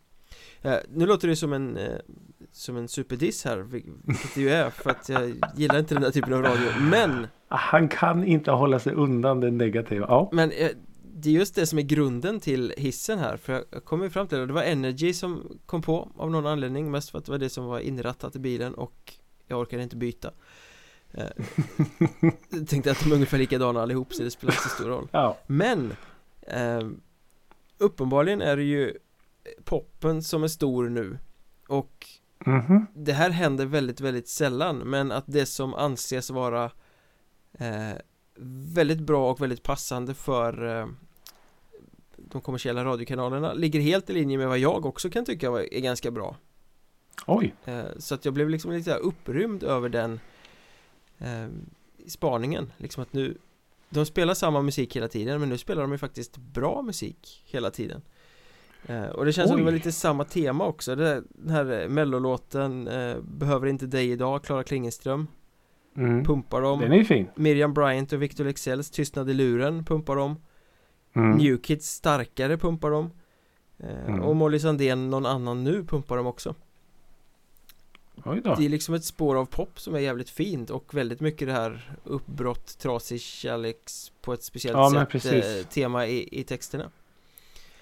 [0.63, 1.99] eh, Nu låter det som en, eh,
[2.53, 6.03] som en superdiss här, vil- vilket det ju är för att jag gillar inte den
[6.03, 10.07] här typen av radio Men, Han kan inte hålla sig undan det negativa.
[10.09, 10.29] Ja.
[10.33, 10.69] men eh,
[11.23, 14.29] det är just det som är grunden till hissen här För jag kom ju fram
[14.29, 17.31] till det, det var Energy som kom på av någon anledning Mest för att det
[17.33, 19.15] var det som var inrattat i bilen och
[19.47, 20.31] jag orkade inte byta
[21.11, 21.27] eh,
[22.51, 25.09] Jag tänkte att de är ungefär likadana allihop så det spelar inte så stor roll
[25.13, 25.39] ja.
[25.47, 25.93] Men
[26.41, 26.89] eh,
[27.79, 28.95] Uppenbarligen är det ju
[29.65, 31.19] poppen som är stor nu
[31.69, 32.07] Och
[32.47, 32.87] Mhm.
[32.95, 36.65] det här händer väldigt, väldigt sällan Men att det som anses vara
[37.53, 37.93] eh,
[38.75, 40.87] Väldigt bra och väldigt passande för eh,
[42.33, 46.11] De kommersiella radiokanalerna Ligger helt i linje med vad jag också kan tycka är ganska
[46.11, 46.37] bra
[47.27, 47.55] Oj.
[47.65, 50.21] Eh, Så att jag blev liksom lite upprymd över den
[51.19, 51.47] eh,
[52.07, 53.39] Spaningen, liksom att nu
[53.91, 57.71] De spelar samma musik hela tiden men nu spelar de ju faktiskt bra musik hela
[57.71, 58.03] tiden
[58.87, 59.61] eh, Och det känns som Oj.
[59.61, 64.11] det var lite samma tema också där- Den här eh, mellolåten eh, Behöver inte dig
[64.11, 65.27] idag, Klara Klingenström
[65.97, 66.25] Mm.
[66.25, 67.29] Pumpar dem Den är fin.
[67.35, 70.37] Miriam Bryant och Victor Leksells Tystnad i luren pumpar dem
[71.13, 71.37] Mm.
[71.37, 73.11] New Kids Starkare pumpar dem
[73.79, 74.23] eh, Mm.
[74.23, 76.55] Och Molly Sandén Någon annan nu pumpar dem också.
[78.25, 81.55] Det är liksom ett spår av pop som är jävligt fint och väldigt mycket det
[81.55, 86.91] här uppbrott, trasig kärleks på ett speciellt Ja, sätt eh, tema i, i texterna.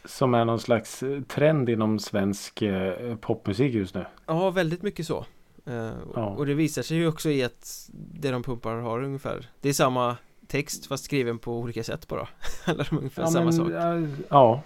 [0.04, 2.62] Som är någon slags eh, trend inom svensk
[3.20, 4.06] popmusik just nu.
[4.26, 5.26] Ja, väldigt mycket så.
[6.14, 6.26] Ja.
[6.26, 9.72] Och det visar sig ju också i att det de pumpar har ungefär, det är
[9.72, 10.16] samma
[10.48, 12.20] text fast skriven på olika sätt bara.
[12.90, 13.68] Om ungefär Ja, samma men, sak.
[14.28, 14.60] ja.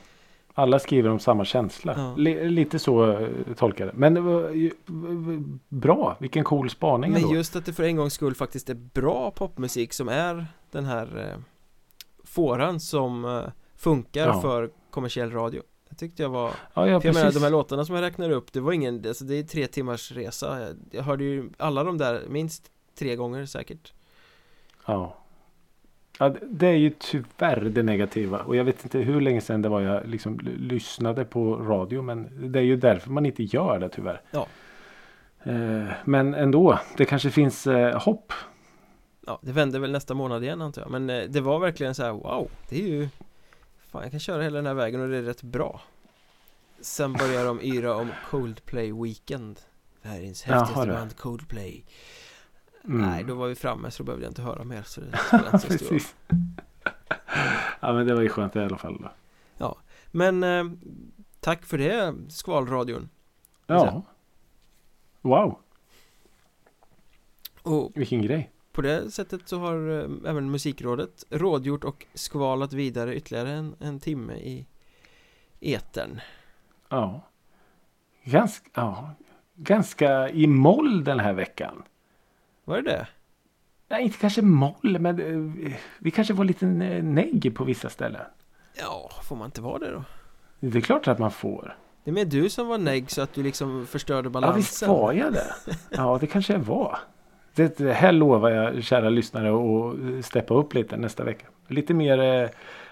[0.54, 1.94] Alla skriver om samma känsla.
[1.96, 2.14] Ja.
[2.16, 3.98] Li- lite så eh, tolkar jag det.
[3.98, 6.16] Men det var ju- v- v- bra.
[6.20, 7.34] Vilken cool spaning Men ändå.
[7.34, 11.28] just att det för en gångs skull faktiskt är bra popmusik som är den här
[11.32, 11.38] eh,
[12.24, 13.42] fåran som eh,
[13.76, 14.40] funkar Ja.
[14.40, 15.62] för kommersiell radio.
[15.88, 18.30] Det tyckte jag var Ja, ja För jag menar de här låtarna som jag räknar
[18.30, 21.84] upp Det var ingen, alltså det är tre timmars resa Jag- Jag hörde ju alla
[21.84, 23.92] de där minst tre gånger säkert
[24.86, 25.16] Ja.
[26.20, 26.34] Ja.
[26.50, 28.38] det- är ju tyvärr det negativa.
[28.38, 32.02] Och jag vet inte hur länge sedan det var jag liksom lyssnade på radio.
[32.02, 34.20] Men det är ju därför man inte gör det tyvärr.
[34.30, 34.46] Ja.
[35.42, 36.78] Eh, Men ändå.
[36.96, 38.32] Det kanske finns eh, hopp.
[39.26, 42.02] Ja, det vände väl nästa månad igen antar jag Men eh, det var verkligen så
[42.02, 43.08] här: wow Det är ju
[43.90, 45.80] Fan jag kan köra hela den här vägen och det är rätt bra
[46.80, 49.60] Sen börjar de yra om Coldplay Weekend
[50.02, 51.84] Världens häftigaste band Coldplay
[52.84, 53.00] Mm.
[53.00, 55.06] Nej, då var vi framme så då behövde jag inte höra mer så det
[55.52, 55.68] inte så.
[55.68, 56.14] Precis.
[57.80, 59.08] ja men det var ju skönt i alla fall.
[59.58, 59.78] Då.
[60.10, 60.64] Men eh,
[61.40, 63.08] Tack för det Skvalradion
[63.66, 64.02] Ja.
[65.20, 65.58] Wow.
[67.62, 68.50] Och Vilken grej.
[68.72, 74.00] På det sättet så har eh, även musikrådet rådgjort och skvalat vidare ytterligare en, en
[74.00, 74.66] timme i
[75.60, 76.20] etern.
[76.88, 77.20] Ja.
[78.24, 79.14] Ganska, ja.
[79.54, 81.82] Ganska i moll den här veckan.
[82.70, 83.06] Var det det?
[83.88, 85.20] Nej, inte kanske moll, men
[85.66, 88.20] eh, vi kanske var lite ne- negg på vissa ställen.
[88.78, 90.04] Ja, får man inte vara det då?
[90.60, 91.76] Det är klart att man får.
[92.04, 94.56] Det är mer du som var negg så att du liksom förstörde Ja, balansen.
[94.56, 95.54] visst var jag det.
[95.90, 96.98] Ja, det kanske jag var.
[97.54, 101.46] Det, det här lovar jag kära lyssnare att steppa upp lite nästa vecka.
[101.68, 102.48] Lite mer eh,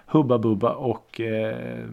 [0.06, 1.84] Hubba Bubba och eh,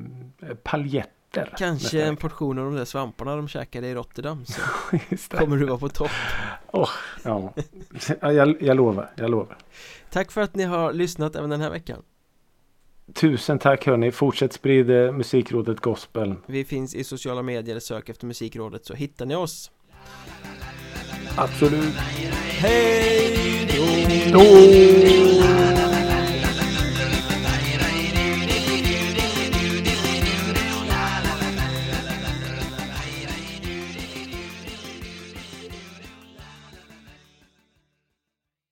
[0.63, 1.11] paljetter.
[1.41, 4.61] Nästa Kanske en portion av de där svamparna de käkade i Rotterdam så
[5.37, 6.11] kommer du vara på topp.
[6.71, 6.89] Ja.
[7.23, 7.53] Ja,
[8.31, 9.57] jag, jag lovar, jag lovar.
[10.11, 12.03] Tack för att ni har lyssnat även den här veckan.
[13.13, 14.11] Tusen tack hörni.
[14.11, 16.35] Fortsätt sprida musikrådet gospel.
[16.45, 19.71] Vi finns i sociala medier, sök efter musikrådet så hittar ni oss.
[21.37, 21.95] Absolut.
[22.59, 23.35] Hej!
[24.33, 25.34] Då!